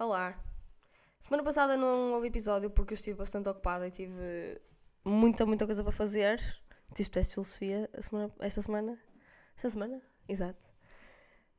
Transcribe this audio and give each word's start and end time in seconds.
Olá. 0.00 0.32
Semana 1.18 1.42
passada 1.42 1.76
não 1.76 2.12
houve 2.12 2.28
episódio 2.28 2.70
porque 2.70 2.92
eu 2.92 2.94
estive 2.94 3.18
bastante 3.18 3.48
ocupada 3.48 3.88
e 3.88 3.90
tive 3.90 4.60
muita, 5.04 5.44
muita 5.44 5.66
coisa 5.66 5.82
para 5.82 5.90
fazer. 5.90 6.38
Tive 6.94 7.10
teste 7.10 7.30
de 7.30 7.34
filosofia 7.34 7.90
semana, 8.00 8.32
esta 8.38 8.62
semana. 8.62 8.98
Esta 9.56 9.70
semana? 9.70 10.00
Exato. 10.28 10.64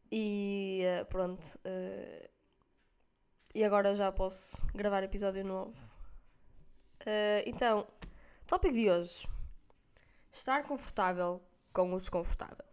E 0.09 0.83
eh, 0.85 1.03
pronto. 1.03 1.59
eh, 1.65 2.29
e 3.53 3.61
agora 3.61 3.93
já 3.93 4.09
posso 4.09 4.65
gravar 4.67 5.03
episódio 5.03 5.43
novo. 5.43 5.75
Eh, 7.05 7.43
então, 7.45 7.85
tópico 8.47 8.73
de 8.73 8.89
hoje: 8.89 9.27
estar 10.31 10.63
confortável 10.63 11.43
com 11.73 11.93
o 11.93 11.99
desconfortável. 11.99 12.65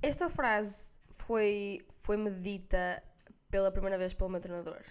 Esta 0.00 0.28
frase 0.28 1.00
foi, 1.10 1.84
foi 1.98 2.16
me 2.16 2.30
dita 2.30 3.02
pela 3.54 3.70
primeira 3.70 3.96
vez 3.96 4.12
pelo 4.12 4.30
meu 4.30 4.40
treinador. 4.40 4.82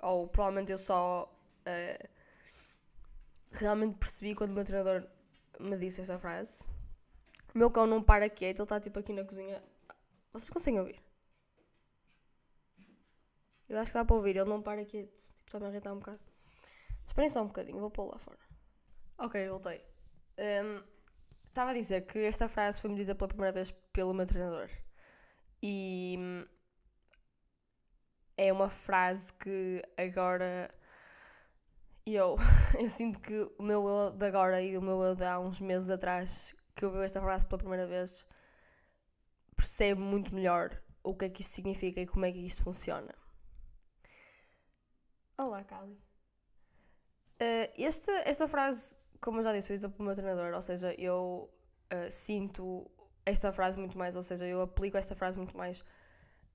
Ou 0.00 0.26
provavelmente 0.26 0.72
eu 0.72 0.78
só 0.78 1.30
eh, 1.66 2.08
realmente 3.52 3.98
percebi 3.98 4.34
quando 4.34 4.52
o 4.52 4.54
meu 4.54 4.64
treinador 4.64 5.06
me 5.60 5.76
disse 5.76 6.00
esta 6.00 6.18
frase. 6.18 6.66
O 7.54 7.58
meu 7.58 7.70
cão 7.70 7.86
não 7.86 8.02
para 8.02 8.30
quieto, 8.30 8.60
ele 8.60 8.62
está 8.62 8.80
tipo 8.80 8.98
aqui 8.98 9.12
na 9.12 9.22
cozinha. 9.22 9.62
Vocês 10.32 10.48
conseguem 10.48 10.80
ouvir? 10.80 10.98
Eu 13.68 13.78
acho 13.78 13.92
que 13.92 13.98
dá 13.98 14.04
para 14.06 14.16
ouvir, 14.16 14.34
ele 14.34 14.48
não 14.48 14.62
para 14.62 14.82
quieto. 14.86 15.14
Tipo, 15.34 15.44
está-me 15.44 15.66
a 15.66 15.92
um 15.92 15.98
bocado. 15.98 16.20
Esperem 17.06 17.28
só 17.28 17.42
um 17.42 17.48
bocadinho, 17.48 17.80
vou 17.80 17.90
pô-lo 17.90 18.12
lá 18.12 18.18
fora. 18.18 18.40
Ok, 19.18 19.46
voltei. 19.46 19.84
Hum, 20.38 20.82
Estava 21.48 21.72
a 21.72 21.74
dizer 21.74 22.06
que 22.06 22.18
esta 22.20 22.48
frase 22.48 22.80
foi 22.80 22.88
me 22.88 22.96
dita 22.96 23.14
pela 23.14 23.28
primeira 23.28 23.52
vez 23.52 23.70
pelo 23.92 24.14
meu 24.14 24.24
treinador. 24.24 24.70
E 25.62 26.16
hum, 26.18 26.46
é 28.36 28.52
uma 28.52 28.68
frase 28.68 29.32
que 29.34 29.82
agora 29.96 30.70
eu, 32.06 32.36
eu 32.78 32.88
sinto 32.88 33.18
que 33.20 33.50
o 33.58 33.62
meu 33.62 33.86
eu 33.88 34.10
de 34.12 34.26
agora 34.26 34.60
e 34.60 34.76
o 34.76 34.82
meu 34.82 35.02
eu 35.02 35.14
de 35.14 35.24
há 35.24 35.38
uns 35.38 35.60
meses 35.60 35.90
atrás 35.90 36.54
que 36.74 36.84
ouviu 36.84 37.02
esta 37.02 37.20
frase 37.20 37.46
pela 37.46 37.58
primeira 37.58 37.86
vez 37.86 38.26
percebe 39.56 40.00
muito 40.00 40.34
melhor 40.34 40.82
o 41.02 41.14
que 41.14 41.26
é 41.26 41.28
que 41.28 41.42
isto 41.42 41.54
significa 41.54 42.00
e 42.00 42.06
como 42.06 42.24
é 42.24 42.32
que 42.32 42.44
isto 42.44 42.62
funciona. 42.62 43.14
Olá, 45.38 45.62
Cali. 45.64 45.98
Eh, 47.38 47.72
esta, 47.76 48.12
esta 48.24 48.48
frase, 48.48 48.98
como 49.20 49.40
eu 49.40 49.44
já 49.44 49.52
disse, 49.52 49.68
foi 49.68 49.76
dita 49.76 49.88
pelo 49.88 50.04
meu 50.04 50.14
treinador, 50.14 50.54
ou 50.54 50.62
seja, 50.62 50.94
eu 50.98 51.52
eh, 51.90 52.10
sinto 52.10 52.90
esta 53.26 53.52
frase 53.52 53.78
muito 53.78 53.98
mais, 53.98 54.16
ou 54.16 54.22
seja, 54.22 54.46
eu 54.46 54.62
aplico 54.62 54.96
esta 54.96 55.14
frase 55.14 55.36
muito 55.36 55.56
mais 55.56 55.84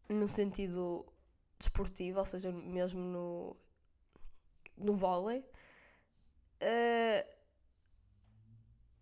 no 0.07 0.27
sentido 0.27 1.05
desportivo, 1.59 2.19
ou 2.19 2.25
seja, 2.25 2.51
mesmo 2.51 2.99
no, 3.01 3.57
no 4.77 4.93
vôlei. 4.93 5.43
Eh, 6.59 7.25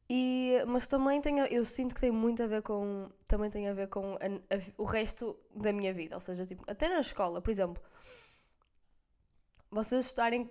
e, 0.10 0.64
mas 0.68 0.88
também 0.88 1.20
a- 1.42 1.48
eu 1.48 1.66
sinto 1.66 1.94
que 1.96 2.02
tem 2.02 2.12
muito 2.12 2.42
a 2.42 2.48
ver 2.48 2.62
com, 2.62 3.10
também 3.28 3.50
tem 3.50 3.68
a 3.68 3.74
ver 3.74 3.88
com 3.90 4.14
a- 4.16 4.56
a- 4.56 4.72
o 4.78 4.86
resto 4.86 5.38
da 5.54 5.74
minha 5.74 5.94
vida, 5.94 6.16
ou 6.16 6.22
seja, 6.22 6.46
tipo, 6.46 6.64
até 6.68 6.88
na 6.88 7.00
escola, 7.00 7.42
por 7.42 7.50
exemplo, 7.52 7.82
vocês 9.70 10.06
estarem 10.06 10.50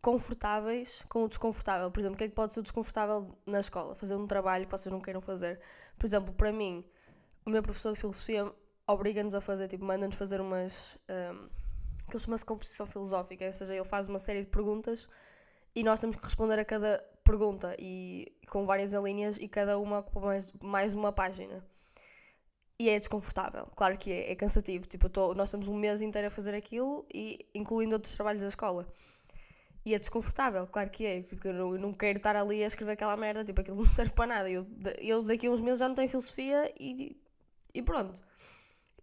confortáveis 0.00 1.04
com 1.08 1.24
o 1.24 1.28
desconfortável. 1.28 1.90
Por 1.90 2.00
exemplo, 2.00 2.14
o 2.14 2.18
que 2.18 2.24
é 2.24 2.28
que 2.28 2.34
pode 2.34 2.52
ser 2.54 2.62
desconfortável 2.62 3.36
na 3.46 3.60
escola? 3.60 3.94
Fazer 3.94 4.14
um 4.16 4.26
trabalho 4.26 4.64
que 4.64 4.70
vocês 4.70 4.92
não 4.92 5.00
queiram 5.00 5.20
fazer. 5.20 5.60
Por 5.98 6.06
exemplo, 6.06 6.32
para 6.32 6.52
mim, 6.52 6.84
o 7.44 7.50
meu 7.50 7.62
professor 7.62 7.92
de 7.92 8.00
filosofia 8.00 8.52
obriga-nos 8.88 9.34
a 9.34 9.40
fazer, 9.40 9.68
tipo, 9.68 9.84
manda-nos 9.84 10.16
fazer 10.16 10.40
umas. 10.40 10.98
Um, 11.08 11.48
que 12.10 12.18
chama-se 12.18 12.44
composição 12.44 12.86
filosófica, 12.86 13.44
ou 13.44 13.52
seja, 13.52 13.74
ele 13.74 13.84
faz 13.84 14.08
uma 14.08 14.18
série 14.18 14.40
de 14.40 14.48
perguntas 14.48 15.06
e 15.74 15.84
nós 15.84 16.00
temos 16.00 16.16
que 16.16 16.24
responder 16.24 16.58
a 16.58 16.64
cada 16.64 17.04
pergunta 17.22 17.76
e 17.78 18.32
com 18.48 18.64
várias 18.64 18.94
linhas 18.94 19.36
e 19.36 19.46
cada 19.46 19.78
uma 19.78 19.98
ocupa 19.98 20.20
mais, 20.20 20.52
mais 20.62 20.94
uma 20.94 21.12
página. 21.12 21.62
E 22.78 22.88
é 22.88 22.98
desconfortável, 22.98 23.66
claro 23.76 23.98
que 23.98 24.10
é, 24.12 24.30
é 24.30 24.34
cansativo. 24.36 24.86
Tipo, 24.86 25.08
tô- 25.08 25.34
nós 25.34 25.48
estamos 25.48 25.68
um 25.68 25.76
mês 25.76 26.00
inteiro 26.00 26.28
a 26.28 26.30
fazer 26.30 26.54
aquilo 26.54 27.04
e 27.12 27.46
incluindo 27.54 27.94
outros 27.94 28.14
trabalhos 28.14 28.40
da 28.40 28.48
escola. 28.48 28.86
E 29.84 29.94
é 29.94 29.98
desconfortável, 29.98 30.66
claro 30.66 30.90
que 30.90 31.04
é. 31.04 31.22
Tipo, 31.22 31.48
eu 31.48 31.54
não, 31.54 31.72
eu 31.74 31.78
não 31.80 31.92
quero 31.92 32.18
estar 32.18 32.36
ali 32.36 32.62
a 32.62 32.66
escrever 32.66 32.92
aquela 32.92 33.16
merda, 33.16 33.44
tipo, 33.44 33.60
aquilo 33.60 33.78
não 33.78 33.86
serve 33.90 34.12
para 34.12 34.26
nada. 34.26 34.50
Eu, 34.50 34.66
eu 34.98 35.22
daqui 35.22 35.46
a 35.46 35.50
uns 35.50 35.60
meses 35.60 35.80
já 35.80 35.88
não 35.88 35.94
tenho 35.94 36.08
filosofia 36.08 36.72
e, 36.78 37.16
e 37.74 37.82
pronto. 37.82 38.22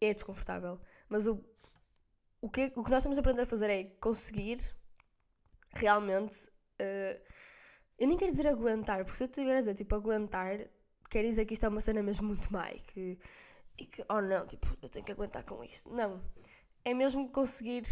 É 0.02 0.14
desconfortável. 0.14 0.80
Mas 1.10 1.28
o, 1.28 1.44
o, 2.42 2.50
que, 2.50 2.72
o 2.76 2.84
que 2.84 2.92
nós 2.92 3.04
temos 3.04 3.18
a 3.18 3.22
aprender 3.22 3.44
a 3.44 3.46
fazer 3.46 3.70
é 3.70 3.84
conseguir 4.00 4.60
realmente. 5.76 6.50
eh, 6.80 7.22
eu 8.00 8.08
nem 8.08 8.18
quero 8.18 8.32
dizer 8.32 8.48
aguentar, 8.48 9.04
porque 9.06 9.18
se 9.18 9.24
eu 9.24 9.28
tiver 9.28 9.56
a 9.56 9.60
dizer 9.60 9.74
tipo 9.76 9.96
aguentar, 9.96 10.60
quer 11.10 11.24
dizer 11.24 11.46
que 11.46 11.54
isto 11.54 11.66
é 11.66 11.70
uma 11.70 11.82
cena 11.82 12.04
mesmo 12.04 12.28
muito 12.28 12.52
má 12.52 12.70
e 12.72 12.80
que, 12.80 13.20
e 13.78 13.86
que 13.86 14.06
oh 14.10 14.22
não, 14.22 14.46
tipo, 14.46 14.68
eu 14.82 14.90
tenho 14.90 15.06
que 15.06 15.12
aguentar 15.12 15.44
com 15.44 15.64
isto. 15.64 15.90
Não. 15.94 16.22
É 16.84 16.94
mesmo 16.94 17.30
conseguir. 17.32 17.84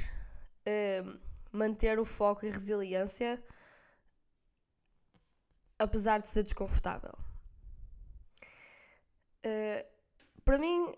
eh, 0.65 1.03
manter 1.51 1.99
o 1.99 2.05
foco 2.05 2.45
e 2.45 2.49
resiliência 2.49 3.41
apesar 5.77 6.19
de 6.19 6.27
ser 6.27 6.43
desconfortável. 6.43 7.13
Uh, 9.45 9.83
para 10.45 10.57
mim, 10.57 10.93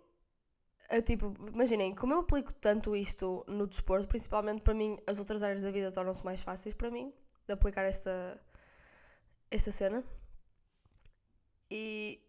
é 0.90 1.02
tipo, 1.02 1.34
imaginem, 1.54 1.94
como 1.96 2.14
eu 2.14 2.20
aplico 2.20 2.54
tanto 2.54 2.96
isto 2.96 3.44
no 3.48 3.68
desporto, 3.68 4.08
principalmente 4.08 4.62
para 4.62 4.74
mim, 4.74 4.98
as 5.08 5.20
outras 5.20 5.42
áreas 5.44 5.62
da 5.62 5.72
vida 5.72 5.92
tornam-se 5.92 6.24
mais 6.24 6.42
fáceis 6.44 6.76
para 6.76 6.92
mim 6.92 7.14
de 7.48 7.54
aplicar 7.54 7.84
esta, 7.86 8.40
esta 9.52 9.72
cena. 9.72 10.04
E 11.70 12.20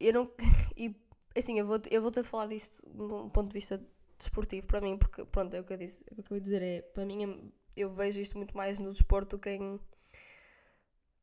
eu 0.00 0.12
não. 0.12 0.30
E 0.76 0.94
assim, 1.36 1.58
eu 1.58 1.66
vou, 1.66 1.80
eu 1.90 2.02
vou 2.02 2.10
ter 2.10 2.22
de 2.22 2.28
falar 2.28 2.46
disto 2.46 2.82
de 2.88 3.00
um 3.02 3.28
ponto 3.28 3.48
de 3.48 3.54
vista 3.54 3.80
desportivo 4.18 4.66
para 4.66 4.80
mim, 4.80 4.96
porque 4.98 5.24
pronto, 5.24 5.54
é 5.54 5.60
o 5.60 5.64
que 5.64 5.72
eu 5.72 5.76
disse. 5.76 6.04
O 6.16 6.22
que 6.22 6.32
eu 6.32 6.36
ia 6.36 6.40
dizer 6.40 6.62
é, 6.62 6.82
para 6.82 7.04
mim, 7.04 7.24
é- 7.24 7.52
eu 7.76 7.90
vejo 7.90 8.20
isto 8.20 8.36
muito 8.36 8.56
mais 8.56 8.78
no 8.78 8.92
desporto 8.92 9.36
do 9.36 9.40
que, 9.40 9.50
em, 9.50 9.80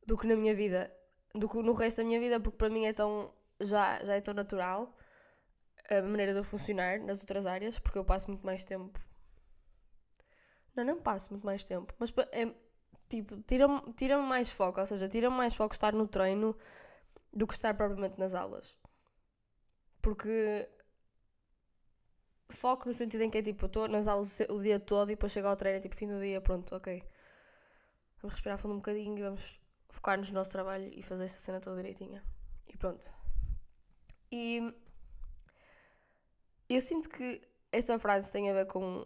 do 0.05 0.17
que 0.17 0.27
na 0.27 0.35
minha 0.35 0.55
vida, 0.55 0.91
do 1.33 1.47
que 1.47 1.61
no 1.61 1.73
resto 1.73 1.97
da 1.97 2.03
minha 2.03 2.19
vida, 2.19 2.39
porque 2.39 2.57
para 2.57 2.69
mim 2.69 2.85
é 2.85 2.93
tão, 2.93 3.33
já, 3.59 4.03
já 4.03 4.15
é 4.15 4.21
tão 4.21 4.33
natural 4.33 4.95
a 5.91 6.01
maneira 6.01 6.33
de 6.33 6.39
eu 6.39 6.43
funcionar 6.43 6.99
nas 6.99 7.19
outras 7.21 7.45
áreas, 7.45 7.79
porque 7.79 7.97
eu 7.97 8.05
passo 8.05 8.29
muito 8.29 8.45
mais 8.45 8.63
tempo. 8.63 8.99
Não, 10.75 10.85
não 10.85 11.01
passo 11.01 11.31
muito 11.31 11.45
mais 11.45 11.65
tempo, 11.65 11.93
mas 11.99 12.13
é 12.31 12.53
tipo, 13.09 13.41
tira-me 13.43 13.81
tira 13.93 14.17
mais 14.21 14.49
foco, 14.49 14.79
ou 14.79 14.85
seja, 14.85 15.09
tira-me 15.09 15.35
mais 15.35 15.53
foco 15.53 15.73
estar 15.73 15.93
no 15.93 16.07
treino 16.07 16.55
do 17.33 17.45
que 17.45 17.53
estar 17.53 17.75
propriamente 17.75 18.17
nas 18.19 18.33
aulas. 18.33 18.75
Porque 20.01 20.69
foco 22.49 22.87
no 22.87 22.93
sentido 22.93 23.23
em 23.23 23.29
que 23.29 23.37
é 23.37 23.41
tipo, 23.41 23.65
eu 23.65 23.67
estou 23.67 23.87
nas 23.87 24.07
aulas 24.07 24.39
o 24.49 24.61
dia 24.61 24.79
todo 24.79 25.09
e 25.09 25.15
depois 25.15 25.31
chego 25.31 25.47
ao 25.47 25.55
treino, 25.55 25.77
é 25.79 25.81
tipo, 25.81 25.95
fim 25.95 26.07
do 26.07 26.19
dia, 26.19 26.41
pronto, 26.41 26.75
ok. 26.75 27.03
Vamos 28.21 28.33
respirar 28.33 28.57
fundo 28.57 28.75
um 28.75 28.77
bocadinho 28.77 29.17
e 29.17 29.21
vamos 29.23 29.59
focar-nos 29.89 30.29
no 30.29 30.35
nosso 30.35 30.51
trabalho 30.51 30.89
e 30.93 31.03
fazer 31.03 31.25
esta 31.25 31.39
cena 31.39 31.59
toda 31.59 31.77
direitinha. 31.77 32.23
E 32.67 32.77
pronto. 32.77 33.11
E 34.31 34.73
eu 36.75 36.81
sinto 36.81 37.09
que 37.09 37.41
esta 37.71 37.97
frase 37.99 38.31
tem 38.31 38.49
a 38.49 38.53
ver 38.53 38.65
com 38.67 39.05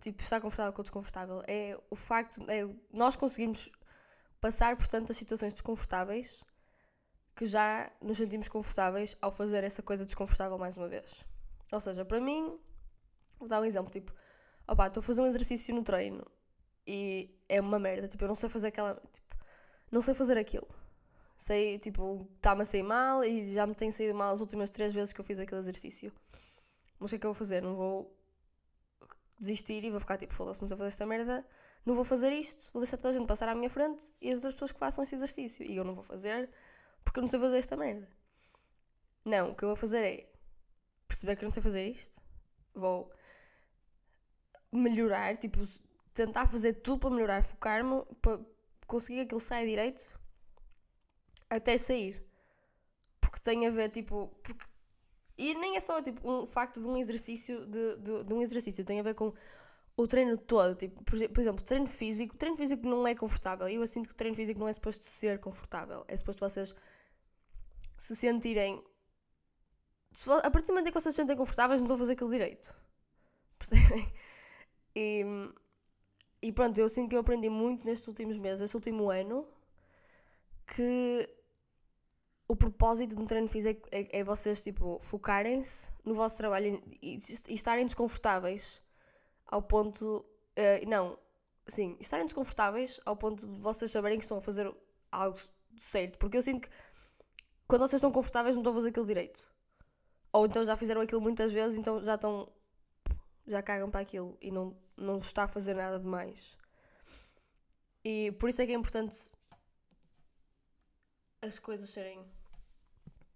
tipo, 0.00 0.20
estar 0.22 0.40
confortável 0.40 0.72
com 0.72 0.80
o 0.80 0.82
desconfortável. 0.82 1.42
É 1.46 1.78
o 1.90 1.96
facto, 1.96 2.42
é, 2.50 2.68
nós 2.92 3.16
conseguimos 3.16 3.70
passar 4.40 4.76
por 4.76 4.88
tantas 4.88 5.16
situações 5.16 5.54
desconfortáveis 5.54 6.42
que 7.34 7.46
já 7.46 7.90
nos 8.00 8.18
sentimos 8.18 8.48
confortáveis 8.48 9.16
ao 9.22 9.32
fazer 9.32 9.64
essa 9.64 9.82
coisa 9.82 10.04
desconfortável 10.04 10.58
mais 10.58 10.76
uma 10.76 10.88
vez. 10.88 11.24
Ou 11.72 11.80
seja, 11.80 12.04
para 12.04 12.20
mim, 12.20 12.58
vou 13.38 13.48
dar 13.48 13.60
um 13.60 13.64
exemplo, 13.64 13.90
tipo, 13.90 14.12
opá, 14.68 14.88
estou 14.88 15.00
a 15.00 15.04
fazer 15.04 15.22
um 15.22 15.26
exercício 15.26 15.74
no 15.74 15.82
treino 15.82 16.26
e 16.86 17.30
é 17.48 17.60
uma 17.60 17.78
merda, 17.78 18.08
tipo, 18.08 18.24
eu 18.24 18.28
não 18.28 18.34
sei 18.34 18.48
fazer 18.48 18.68
aquela, 18.68 18.94
tipo, 18.94 19.36
não 19.90 20.02
sei 20.02 20.12
fazer 20.12 20.36
aquilo. 20.36 20.68
Sei, 21.42 21.76
tipo, 21.76 22.24
está-me 22.36 22.62
a 22.62 22.64
sair 22.64 22.84
mal 22.84 23.24
e 23.24 23.50
já 23.50 23.66
me 23.66 23.74
tem 23.74 23.90
saído 23.90 24.14
mal 24.14 24.32
as 24.32 24.40
últimas 24.40 24.70
três 24.70 24.94
vezes 24.94 25.12
que 25.12 25.20
eu 25.20 25.24
fiz 25.24 25.40
aquele 25.40 25.60
exercício. 25.60 26.12
Mas 27.00 27.10
o 27.10 27.10
que 27.10 27.16
é 27.16 27.18
que 27.18 27.26
eu 27.26 27.32
vou 27.32 27.34
fazer? 27.34 27.60
Não 27.60 27.74
vou 27.74 28.16
desistir 29.40 29.82
e 29.82 29.90
vou 29.90 29.98
ficar 29.98 30.16
tipo, 30.16 30.32
foda-se, 30.32 30.62
não 30.62 30.68
sei 30.68 30.76
fazer 30.76 30.88
esta 30.88 31.04
merda, 31.04 31.44
não 31.84 31.96
vou 31.96 32.04
fazer 32.04 32.30
isto, 32.30 32.70
vou 32.72 32.80
deixar 32.80 32.96
toda 32.96 33.08
a 33.08 33.12
gente 33.12 33.26
passar 33.26 33.48
à 33.48 33.56
minha 33.56 33.68
frente 33.68 34.12
e 34.20 34.30
as 34.30 34.36
outras 34.36 34.54
pessoas 34.54 34.70
que 34.70 34.78
façam 34.78 35.02
esse 35.02 35.16
exercício. 35.16 35.66
E 35.66 35.74
eu 35.74 35.82
não 35.82 35.92
vou 35.94 36.04
fazer 36.04 36.48
porque 37.04 37.18
eu 37.18 37.22
não 37.22 37.28
sei 37.28 37.40
fazer 37.40 37.58
esta 37.58 37.76
merda. 37.76 38.08
Não, 39.24 39.50
o 39.50 39.54
que 39.56 39.64
eu 39.64 39.70
vou 39.70 39.76
fazer 39.76 40.04
é 40.04 40.30
perceber 41.08 41.34
que 41.34 41.42
eu 41.42 41.48
não 41.48 41.52
sei 41.52 41.60
fazer 41.60 41.88
isto, 41.88 42.20
vou 42.72 43.10
melhorar, 44.70 45.36
tipo, 45.36 45.58
tentar 46.14 46.46
fazer 46.46 46.74
tudo 46.74 47.00
para 47.00 47.10
melhorar, 47.10 47.42
focar-me 47.42 48.04
para 48.22 48.38
conseguir 48.86 49.16
que 49.16 49.24
aquilo 49.24 49.40
saia 49.40 49.66
direito 49.66 50.21
até 51.56 51.76
sair. 51.78 52.24
Porque 53.20 53.40
tem 53.40 53.66
a 53.66 53.70
ver, 53.70 53.90
tipo, 53.90 54.28
porque 54.42 54.64
E 55.38 55.54
nem 55.54 55.76
é 55.76 55.80
só 55.80 56.02
tipo 56.02 56.28
um 56.30 56.46
facto 56.46 56.80
de 56.80 56.86
um 56.86 56.96
exercício 56.96 57.66
de, 57.66 57.96
de, 57.96 58.24
de 58.24 58.32
um 58.34 58.42
exercício, 58.42 58.84
tem 58.84 59.00
a 59.00 59.02
ver 59.02 59.14
com 59.14 59.32
o 59.96 60.06
treino 60.06 60.38
todo, 60.38 60.74
tipo, 60.74 61.02
por, 61.04 61.14
exemplo, 61.40 61.62
treino 61.64 61.86
físico, 61.86 62.36
treino 62.36 62.56
físico 62.56 62.86
não 62.86 63.06
é 63.06 63.14
confortável. 63.14 63.68
Eu 63.68 63.86
sinto 63.86 64.08
que 64.08 64.14
o 64.14 64.16
treino 64.16 64.34
físico 64.34 64.58
não 64.58 64.68
é 64.68 64.72
suposto 64.72 65.04
ser 65.04 65.38
confortável. 65.38 66.04
É 66.08 66.16
suposto 66.16 66.40
vocês 66.48 66.74
se 67.98 68.16
sentirem. 68.16 68.82
Se, 70.14 70.30
a 70.30 70.50
partir 70.50 70.68
do 70.68 70.72
momento 70.72 70.88
em 70.88 70.92
que 70.92 71.00
vocês 71.00 71.14
se 71.14 71.20
sentem 71.20 71.36
confortáveis, 71.36 71.80
não 71.80 71.86
estão 71.86 71.96
a 71.96 71.98
fazer 71.98 72.12
aquilo 72.12 72.30
direito. 72.30 72.74
Percebem? 73.58 74.12
E, 74.96 75.24
e 76.42 76.52
pronto, 76.52 76.78
eu 76.78 76.88
sinto 76.88 77.10
que 77.10 77.16
eu 77.16 77.20
aprendi 77.20 77.48
muito 77.48 77.84
nestes 77.86 78.08
últimos 78.08 78.38
meses, 78.38 78.62
este 78.62 78.76
último 78.76 79.10
ano, 79.10 79.46
que 80.66 81.28
o 82.52 82.56
propósito 82.56 83.16
de 83.16 83.22
um 83.22 83.24
treino 83.24 83.48
físico 83.48 83.88
é, 83.90 84.20
é 84.20 84.22
vocês, 84.22 84.62
tipo, 84.62 84.98
focarem-se 85.00 85.90
no 86.04 86.12
vosso 86.12 86.36
trabalho 86.36 86.82
e, 87.00 87.18
e, 87.48 87.54
estarem 87.54 87.86
desconfortáveis 87.86 88.82
ao 89.46 89.62
ponto. 89.62 90.22
Uh, 90.50 90.86
não, 90.86 91.18
sim, 91.66 91.96
estarem 91.98 92.26
desconfortáveis 92.26 93.00
ao 93.06 93.16
ponto 93.16 93.48
de 93.48 93.58
vocês 93.58 93.90
saberem 93.90 94.18
que 94.18 94.24
estão 94.24 94.36
a 94.36 94.42
fazer 94.42 94.70
algo 95.10 95.38
certo. 95.78 96.18
Porque 96.18 96.36
eu 96.36 96.42
sinto 96.42 96.68
que 96.68 96.76
quando 97.66 97.88
vocês 97.88 97.94
estão 97.94 98.12
confortáveis 98.12 98.54
não 98.54 98.60
estão 98.60 98.74
a 98.74 98.76
fazer 98.76 98.90
aquilo 98.90 99.06
direito. 99.06 99.50
Ou 100.30 100.44
então 100.44 100.62
já 100.62 100.76
fizeram 100.76 101.00
aquilo 101.00 101.22
muitas 101.22 101.52
vezes, 101.52 101.78
então 101.78 102.04
já 102.04 102.16
estão. 102.16 102.52
já 103.46 103.62
cagam 103.62 103.90
para 103.90 104.02
aquilo 104.02 104.36
e 104.42 104.50
não, 104.50 104.76
não 104.94 105.16
está 105.16 105.44
a 105.44 105.48
fazer 105.48 105.72
nada 105.72 105.98
de 105.98 106.06
mais. 106.06 106.54
E 108.04 108.30
por 108.32 108.50
isso 108.50 108.60
é 108.60 108.66
que 108.66 108.72
é 108.72 108.74
importante 108.74 109.32
as 111.40 111.58
coisas 111.58 111.88
serem 111.88 112.22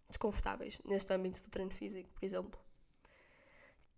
desconfortáveis 0.08 0.80
neste 0.84 1.12
âmbito 1.12 1.42
do 1.42 1.50
treino 1.50 1.72
físico, 1.72 2.10
por 2.10 2.24
exemplo. 2.24 2.60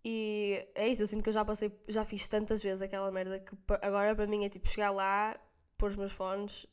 E 0.03 0.67
é 0.75 0.87
isso, 0.87 1.03
eu 1.03 1.07
sinto 1.07 1.23
que 1.23 1.29
eu 1.29 1.33
já 1.33 1.43
passei, 1.43 1.77
já 1.87 2.05
fiz 2.05 2.27
tantas 2.27 2.63
vezes 2.63 2.81
aquela 2.81 3.11
merda 3.11 3.39
que 3.39 3.53
agora 3.81 4.15
para 4.15 4.27
mim 4.27 4.45
é 4.45 4.49
tipo 4.49 4.67
chegar 4.67 4.91
lá, 4.91 5.37
pôr 5.77 5.89
os 5.89 5.95
meus 5.95 6.13
fones, 6.13 6.65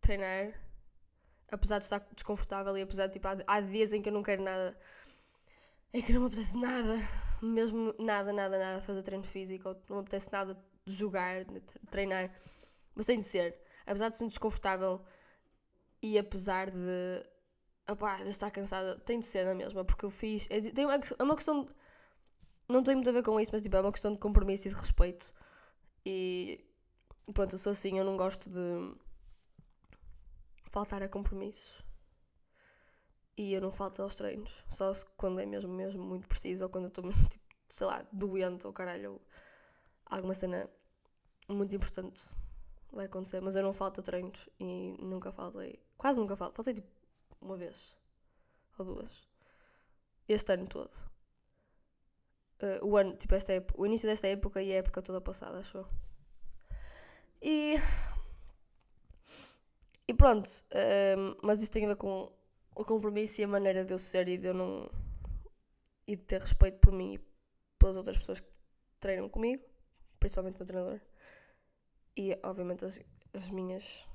treinar, 0.00 0.52
apesar 1.50 1.78
de 1.78 1.84
estar 1.84 2.00
desconfortável 2.14 2.76
e 2.76 2.82
apesar 2.82 3.06
de 3.06 3.14
tipo, 3.14 3.26
há, 3.28 3.38
há 3.46 3.60
dias 3.60 3.92
em 3.92 4.02
que 4.02 4.08
eu 4.10 4.12
não 4.12 4.22
quero 4.22 4.42
nada, 4.42 4.78
é 5.92 6.02
que 6.02 6.12
não 6.12 6.20
me 6.20 6.26
apetece 6.26 6.56
nada, 6.56 6.96
mesmo 7.42 7.94
nada, 7.98 8.32
nada, 8.32 8.58
nada 8.58 8.82
fazer 8.82 9.02
treino 9.02 9.24
físico, 9.24 9.68
ou 9.68 9.82
não 9.88 9.96
me 9.96 10.02
apetece 10.02 10.30
nada 10.30 10.54
de 10.84 10.92
jogar, 10.92 11.44
de 11.44 11.60
treinar, 11.90 12.30
mas 12.94 13.06
tem 13.06 13.18
de 13.18 13.26
ser, 13.26 13.58
apesar 13.86 14.10
de 14.10 14.16
ser 14.16 14.26
desconfortável 14.28 15.02
e 16.02 16.18
apesar 16.18 16.70
de, 16.70 17.22
opá, 17.92 18.16
de 18.16 18.30
estar 18.30 18.50
cansada, 18.50 18.98
tem 19.00 19.18
de 19.20 19.26
ser 19.26 19.44
na 19.44 19.54
mesma, 19.54 19.84
porque 19.84 20.04
eu 20.04 20.10
fiz, 20.10 20.48
é, 20.50 20.60
tem 20.60 20.84
uma, 20.84 20.94
é 20.94 21.22
uma 21.22 21.36
questão 21.36 21.64
de 21.64 21.70
não 22.70 22.82
tem 22.82 22.94
muito 22.94 23.10
a 23.10 23.12
ver 23.12 23.22
com 23.22 23.38
isso, 23.40 23.50
mas 23.52 23.62
tipo, 23.62 23.76
é 23.76 23.80
uma 23.80 23.92
questão 23.92 24.12
de 24.12 24.18
compromisso 24.18 24.68
e 24.68 24.70
de 24.70 24.76
respeito. 24.76 25.34
E 26.06 26.64
pronto, 27.34 27.54
eu 27.54 27.58
sou 27.58 27.72
assim, 27.72 27.98
eu 27.98 28.04
não 28.04 28.16
gosto 28.16 28.48
de 28.48 28.94
faltar 30.70 31.02
a 31.02 31.08
compromissos. 31.08 31.84
E 33.36 33.52
eu 33.54 33.60
não 33.60 33.72
falto 33.72 34.02
aos 34.02 34.14
treinos, 34.14 34.64
só 34.68 34.92
quando 35.16 35.40
é 35.40 35.46
mesmo, 35.46 35.72
mesmo 35.72 36.02
muito 36.02 36.28
preciso 36.28 36.64
ou 36.64 36.70
quando 36.70 36.84
eu 36.84 36.88
estou, 37.10 37.10
tipo, 37.28 37.44
sei 37.68 37.86
lá, 37.86 38.06
doente 38.12 38.66
ou 38.66 38.72
caralho, 38.72 39.20
alguma 40.06 40.34
cena 40.34 40.68
muito 41.48 41.74
importante 41.74 42.36
vai 42.92 43.06
acontecer. 43.06 43.40
Mas 43.40 43.56
eu 43.56 43.62
não 43.62 43.72
falto 43.72 44.00
a 44.00 44.02
treinos 44.02 44.48
e 44.60 44.94
nunca 45.00 45.32
faltei, 45.32 45.80
quase 45.96 46.20
nunca 46.20 46.36
falto, 46.36 46.54
faltei 46.54 46.74
tipo 46.74 46.99
uma 47.40 47.56
vez 47.56 47.96
ou 48.78 48.84
duas, 48.84 49.28
este 50.28 50.52
ano 50.52 50.66
todo. 50.66 50.90
Uh, 52.62 52.84
o 52.86 52.96
ano, 52.96 53.16
tipo, 53.16 53.34
esta 53.34 53.54
época, 53.54 53.80
o 53.80 53.86
início 53.86 54.08
desta 54.08 54.28
época 54.28 54.62
e 54.62 54.72
a 54.72 54.76
época 54.76 55.02
toda 55.02 55.20
passada, 55.20 55.58
acho 55.58 55.86
E. 57.40 57.76
E 60.06 60.14
pronto, 60.14 60.46
uh, 60.46 61.38
mas 61.42 61.62
isso 61.62 61.72
tem 61.72 61.84
a 61.84 61.88
ver 61.88 61.96
com 61.96 62.30
o 62.74 62.84
compromisso 62.84 63.40
e 63.40 63.44
a 63.44 63.48
maneira 63.48 63.84
de 63.84 63.94
eu 63.94 63.98
ser 63.98 64.28
e 64.28 64.36
de 64.36 64.48
eu 64.48 64.54
não. 64.54 64.90
e 66.06 66.16
de 66.16 66.22
ter 66.22 66.40
respeito 66.40 66.80
por 66.80 66.92
mim 66.92 67.14
e 67.14 67.18
pelas 67.78 67.96
outras 67.96 68.18
pessoas 68.18 68.40
que 68.40 68.50
treinam 68.98 69.28
comigo, 69.28 69.64
principalmente 70.18 70.56
o 70.56 70.58
meu 70.58 70.66
treinador. 70.66 71.00
E, 72.16 72.38
obviamente, 72.42 72.84
as, 72.84 73.00
as 73.32 73.48
minhas 73.48 74.06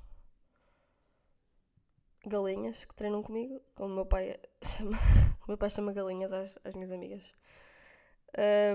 galinhas 2.26 2.84
que 2.84 2.94
treinam 2.94 3.22
comigo, 3.22 3.60
como 3.74 3.92
o 3.92 3.94
meu 3.96 4.06
pai 4.06 4.36
chama, 4.62 4.98
o 5.42 5.48
meu 5.48 5.56
pai 5.56 5.70
chama 5.70 5.92
galinhas 5.92 6.32
às, 6.32 6.58
às 6.64 6.74
minhas 6.74 6.90
amigas. 6.90 7.34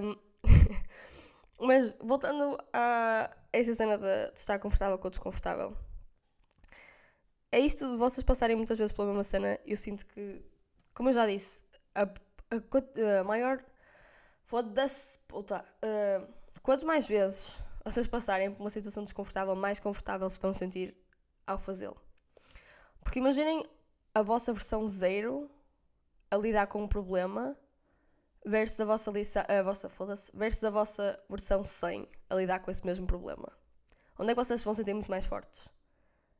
Um, 0.02 0.16
mas 1.66 1.96
voltando 2.00 2.58
a 2.74 3.30
esta 3.52 3.74
cena 3.74 3.98
de, 3.98 4.32
de 4.32 4.40
estar 4.40 4.58
confortável 4.60 4.98
com 4.98 5.08
o 5.08 5.12
desconfortável. 5.12 5.78
É 7.52 7.60
isto 7.60 7.92
de 7.92 7.98
vocês 7.98 8.24
passarem 8.24 8.56
muitas 8.56 8.78
vezes 8.78 8.94
pela 8.94 9.10
mesma 9.10 9.26
cena. 9.26 9.60
Eu 9.66 9.76
sinto 9.76 10.06
que, 10.06 10.42
como 10.94 11.10
eu 11.10 11.14
já 11.14 11.28
disse, 11.28 11.64
a, 11.94 12.04
a, 12.04 13.20
a 13.20 13.24
maior. 13.26 13.64
Foda-se, 14.44 15.20
puta. 15.28 15.66
Uh, 15.84 16.34
quanto 16.64 16.86
mais 16.86 17.08
vezes 17.08 17.62
vocês 17.84 18.08
passarem 18.08 18.52
por 18.54 18.62
uma 18.64 18.70
situação 18.70 19.04
desconfortável, 19.04 19.56
mais 19.56 19.80
confortável 19.80 20.30
se 20.30 20.40
vão 20.40 20.54
sentir 20.54 20.96
ao 21.46 21.60
fazê-lo. 21.60 22.02
Porque 23.02 23.20
imaginem 23.20 23.66
a 24.14 24.22
vossa 24.22 24.54
versão 24.54 24.88
zero 24.88 25.50
a 26.30 26.38
lidar 26.38 26.68
com 26.68 26.84
um 26.84 26.88
problema 26.88 27.58
versus 28.46 28.80
a 28.80 28.86
vossa 28.86 29.12
a 29.12 29.64
vossa, 29.64 29.90
versus 30.34 30.64
a 30.64 30.70
vossa 30.70 31.24
versão 31.30 31.64
100 31.64 32.08
a 32.30 32.36
lidar 32.36 32.60
com 32.60 32.72
esse 32.72 32.86
mesmo 32.86 33.06
problema. 33.06 33.48
Onde 34.18 34.32
é 34.32 34.36
que 34.36 34.44
vocês 34.44 34.64
vão 34.64 34.74
sentir 34.74 34.94
muito 34.94 35.10
mais 35.10 35.26
fortes? 35.26 35.68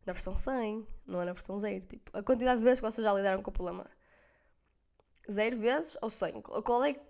Na 0.06 0.14
versão 0.14 0.36
100, 0.36 0.88
não 1.06 1.22
é 1.22 1.26
na 1.26 1.34
versão 1.34 1.60
0. 1.60 1.86
Tipo, 1.86 2.18
a 2.18 2.24
quantidade 2.24 2.60
de 2.60 2.64
vezes 2.64 2.80
que 2.80 2.86
vocês 2.90 3.04
já 3.06 3.14
lidaram 3.14 3.42
com 3.44 3.50
o 3.50 3.54
problema. 3.54 3.86
0 5.30 5.58
vezes 5.58 5.98
ou 6.02 6.10
100? 6.10 6.42
Qual 6.42 6.84
é 6.84 6.94
que 6.94 7.02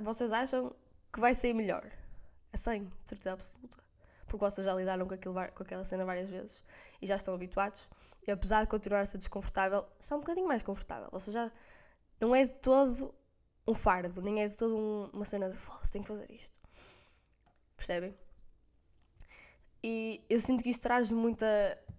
vocês 0.00 0.32
acham 0.32 0.74
que 1.12 1.20
vai 1.20 1.34
ser 1.34 1.52
melhor? 1.52 1.90
É 2.52 2.56
100, 2.56 2.84
de 2.84 3.08
certeza 3.08 3.32
absoluta. 3.32 3.78
Porque 4.30 4.44
vocês 4.44 4.64
já 4.64 4.72
lidaram 4.72 5.08
com, 5.08 5.14
aquilo, 5.14 5.34
com 5.34 5.62
aquela 5.64 5.84
cena 5.84 6.04
várias 6.04 6.28
vezes 6.28 6.62
e 7.02 7.06
já 7.06 7.16
estão 7.16 7.34
habituados. 7.34 7.88
E 8.24 8.30
apesar 8.30 8.62
de 8.62 8.70
continuar 8.70 9.00
a 9.00 9.06
ser 9.06 9.18
desconfortável, 9.18 9.84
está 9.98 10.14
um 10.14 10.20
bocadinho 10.20 10.46
mais 10.46 10.62
confortável. 10.62 11.08
Vocês 11.10 11.34
já. 11.34 11.50
Não 12.20 12.32
é 12.32 12.44
de 12.44 12.56
todo 12.60 13.12
um 13.66 13.74
fardo, 13.74 14.22
nem 14.22 14.40
é 14.42 14.46
de 14.46 14.56
toda 14.56 14.76
um, 14.76 15.10
uma 15.12 15.24
cena 15.24 15.50
de 15.50 15.56
foda-se, 15.56 15.90
tenho 15.90 16.04
que 16.04 16.08
fazer 16.12 16.30
isto. 16.30 16.60
Percebem? 17.76 18.16
E 19.82 20.24
eu 20.30 20.40
sinto 20.40 20.62
que 20.62 20.70
isto 20.70 20.82
traz 20.82 21.10
muita. 21.10 21.46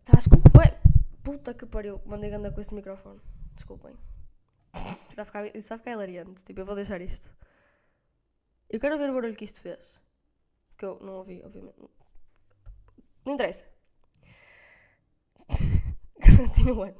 Traz. 0.05 0.25
Ué, 0.57 0.79
puta 1.21 1.53
que 1.53 1.65
pariu, 1.65 2.01
mandei 2.05 2.33
andar 2.33 2.53
com 2.53 2.61
esse 2.61 2.73
microfone. 2.73 3.19
Desculpem. 3.55 3.93
Isto 4.73 5.15
vai, 5.17 5.25
ficar, 5.25 5.45
isto 5.47 5.67
vai 5.67 5.77
ficar 5.79 5.91
hilariante. 5.91 6.45
Tipo, 6.45 6.61
eu 6.61 6.65
vou 6.65 6.75
deixar 6.75 7.01
isto. 7.01 7.35
Eu 8.69 8.79
quero 8.79 8.97
ver 8.97 9.09
o 9.09 9.13
barulho 9.13 9.35
que 9.35 9.43
isto 9.43 9.59
fez. 9.59 9.99
Que 10.77 10.85
eu 10.85 10.97
não 11.01 11.15
ouvi, 11.15 11.41
obviamente. 11.43 12.00
Não 13.25 13.33
interessa. 13.33 13.65
Continuando. 16.37 16.99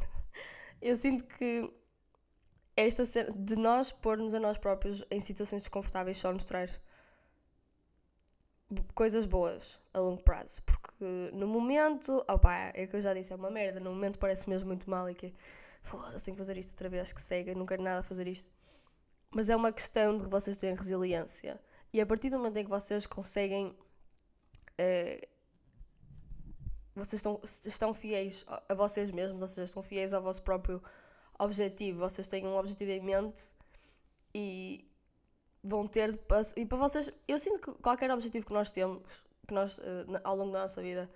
Eu 0.82 0.96
sinto 0.96 1.25
que 1.25 1.72
esta 2.75 3.04
de 3.04 3.56
nós 3.56 3.92
pôr-nos 3.92 4.34
a 4.34 4.40
nós 4.40 4.58
próprios 4.58 5.04
em 5.12 5.20
situações 5.20 5.62
desconfortáveis 5.63 6.18
só 6.18 6.32
nos 6.32 6.46
traz 6.46 6.80
coisas 8.94 9.25
boas 9.25 9.80
a 9.94 10.00
longo 10.00 10.24
prazo. 10.24 10.62
Porque 10.63 11.32
no 11.34 11.48
momento, 11.48 12.24
opá, 12.30 12.72
é 12.74 12.88
que 12.88 12.96
eu 12.96 13.01
já 13.01 13.13
disse, 13.13 13.34
é 13.34 13.36
uma 13.36 13.51
merda. 13.51 13.80
No 13.80 13.92
momento 13.92 14.18
parece 14.18 14.50
mesmo 14.50 14.68
muito 14.68 14.90
mal 14.90 15.10
e 15.10 15.16
que 15.16 15.34
foda-se, 15.84 16.25
tenho 16.25 16.36
que 16.36 16.42
fazer 16.42 16.58
isto 16.58 16.72
outra 16.72 16.90
vez, 16.90 17.12
que 17.12 17.22
segue, 17.22 17.54
não 17.56 17.66
quero 17.66 17.84
nada 17.84 18.04
fazer 18.04 18.28
isto. 18.28 18.50
Mas 19.32 19.50
é 19.50 19.56
uma 19.56 19.72
questão 19.72 20.18
de 20.18 20.25
vocês 20.25 20.58
terem 20.58 20.75
resiliência. 20.75 21.60
E 21.94 22.01
a 22.01 22.06
partir 22.06 22.30
do 22.30 22.38
momento 22.38 22.58
em 22.58 22.63
que 22.63 22.70
vocês 22.70 23.06
conseguem. 23.06 23.75
Uh, 24.80 25.31
vocês 26.96 27.20
estão, 27.20 27.40
estão 27.44 27.94
fiéis 27.94 28.46
a 28.68 28.74
vocês 28.74 29.12
mesmos, 29.12 29.42
ou 29.42 29.48
seja, 29.48 29.64
estão 29.64 29.82
fiéis 29.82 30.14
ao 30.14 30.22
vosso 30.22 30.42
próprio 30.42 30.82
objetivo, 31.40 32.00
vocês 32.00 32.28
têm 32.28 32.46
um 32.46 32.58
objetivo 32.58 32.92
em 32.92 33.02
mente 33.02 33.54
e 34.34 34.88
vão 35.64 35.88
ter 35.88 36.20
e 36.56 36.66
para 36.66 36.78
vocês, 36.78 37.12
eu 37.28 37.40
sinto 37.40 37.60
que 37.60 37.82
qualquer 37.82 38.12
objetivo 38.12 38.46
que 38.46 38.54
nós 38.54 38.70
temos, 38.70 39.26
que 39.48 39.54
nós 39.54 39.78
uh, 39.78 39.82
ao 40.24 40.36
longo 40.36 40.52
da 40.52 40.62
nossa 40.62 40.82
vida 40.82 41.10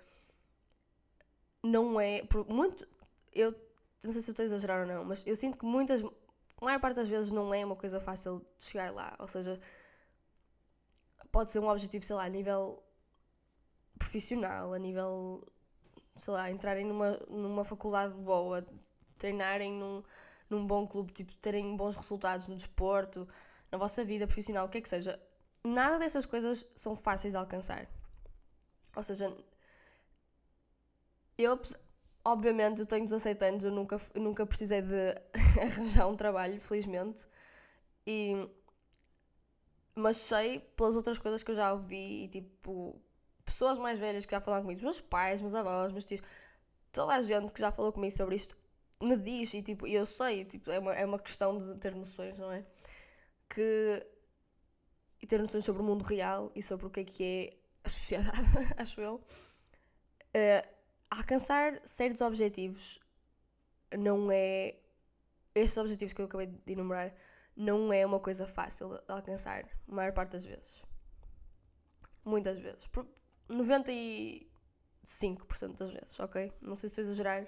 não 1.62 2.00
é 2.00 2.22
muito 2.48 2.86
eu 3.32 3.52
não 4.02 4.12
sei 4.12 4.22
se 4.22 4.30
estou 4.30 4.42
a 4.42 4.46
exagerar 4.46 4.80
ou 4.80 4.86
não, 4.86 5.04
mas 5.04 5.22
eu 5.26 5.36
sinto 5.36 5.58
que 5.58 5.64
muitas 5.64 6.02
a 6.02 6.64
maior 6.64 6.80
parte 6.80 6.96
das 6.96 7.08
vezes 7.08 7.30
não 7.30 7.52
é 7.52 7.64
uma 7.64 7.76
coisa 7.76 8.00
fácil 8.00 8.42
de 8.58 8.64
chegar 8.64 8.90
lá, 8.92 9.14
ou 9.18 9.28
seja, 9.28 9.60
pode 11.30 11.50
ser 11.50 11.58
um 11.58 11.68
objetivo, 11.68 12.04
sei 12.04 12.16
lá, 12.16 12.24
a 12.24 12.28
nível 12.28 12.82
profissional, 13.98 14.72
a 14.72 14.78
nível 14.78 15.46
sei 16.16 16.32
lá, 16.32 16.50
entrarem 16.50 16.84
numa, 16.84 17.12
numa 17.28 17.64
faculdade 17.64 18.14
boa, 18.14 18.66
treinarem 19.18 19.72
num, 19.72 20.02
num 20.48 20.66
bom 20.66 20.86
clube, 20.86 21.12
tipo, 21.12 21.34
terem 21.36 21.76
bons 21.76 21.96
resultados 21.96 22.48
no 22.48 22.56
desporto, 22.56 23.28
na 23.70 23.78
vossa 23.78 24.04
vida 24.04 24.26
profissional, 24.26 24.66
o 24.66 24.68
que 24.68 24.78
é 24.78 24.80
que 24.80 24.88
seja. 24.88 25.20
Nada 25.64 25.98
dessas 25.98 26.26
coisas 26.26 26.64
são 26.74 26.94
fáceis 26.94 27.32
de 27.32 27.38
alcançar. 27.38 27.88
Ou 28.94 29.02
seja, 29.02 29.34
eu, 31.36 31.60
obviamente, 32.24 32.80
eu 32.80 32.86
tenho 32.86 33.04
17 33.04 33.44
anos, 33.44 33.64
eu 33.64 33.72
nunca, 33.72 34.00
nunca 34.14 34.46
precisei 34.46 34.82
de 34.82 35.14
arranjar 35.60 36.08
um 36.08 36.16
trabalho, 36.16 36.60
felizmente. 36.60 37.26
E, 38.06 38.48
mas 39.94 40.16
sei 40.16 40.60
pelas 40.76 40.96
outras 40.96 41.18
coisas 41.18 41.42
que 41.42 41.50
eu 41.50 41.54
já 41.54 41.72
ouvi 41.72 42.24
e 42.24 42.28
tipo, 42.28 43.00
pessoas 43.46 43.78
mais 43.78 43.98
velhas 43.98 44.26
que 44.26 44.32
já 44.32 44.40
falaram 44.40 44.64
comigo, 44.64 44.82
meus 44.82 45.00
pais, 45.00 45.40
meus 45.40 45.54
avós, 45.54 45.92
meus 45.92 46.04
tios, 46.04 46.20
toda 46.92 47.14
a 47.14 47.22
gente 47.22 47.52
que 47.52 47.60
já 47.60 47.72
falou 47.72 47.92
comigo 47.92 48.14
sobre 48.14 48.34
isto 48.34 48.56
me 49.02 49.16
diz 49.16 49.54
e 49.54 49.62
tipo, 49.62 49.86
eu 49.86 50.06
sei, 50.06 50.44
tipo, 50.44 50.70
é 50.70 50.78
uma, 50.78 50.94
é 50.94 51.04
uma 51.04 51.18
questão 51.18 51.56
de 51.56 51.74
ter 51.76 51.94
noções, 51.94 52.38
não 52.38 52.50
é? 52.50 52.64
Que. 53.48 54.06
E 55.20 55.26
ter 55.26 55.40
noções 55.40 55.64
sobre 55.64 55.82
o 55.82 55.84
mundo 55.84 56.02
real 56.02 56.52
e 56.54 56.62
sobre 56.62 56.86
o 56.86 56.90
que 56.90 57.00
é 57.00 57.04
que 57.04 57.24
é 57.24 57.56
a 57.84 57.88
sociedade, 57.88 58.38
acho 58.76 59.00
eu. 59.00 59.16
Uh, 59.16 60.68
alcançar 61.10 61.80
certos 61.84 62.20
objetivos 62.20 63.00
não 63.96 64.30
é. 64.30 64.76
Estes 65.54 65.78
objetivos 65.78 66.12
que 66.12 66.20
eu 66.20 66.26
acabei 66.26 66.46
de 66.46 66.72
enumerar 66.72 67.14
não 67.56 67.90
é 67.92 68.04
uma 68.04 68.20
coisa 68.20 68.46
fácil 68.46 68.90
de 68.90 69.02
alcançar, 69.08 69.64
a 69.88 69.94
maior 69.94 70.12
parte 70.12 70.32
das 70.32 70.44
vezes. 70.44 70.82
Muitas 72.24 72.58
vezes. 72.58 72.86
95% 73.48 74.46
das 75.78 75.92
vezes, 75.92 76.20
ok? 76.20 76.52
Não 76.60 76.74
sei 76.74 76.88
se 76.88 76.92
estou 76.92 77.02
a 77.02 77.06
exagerar, 77.06 77.46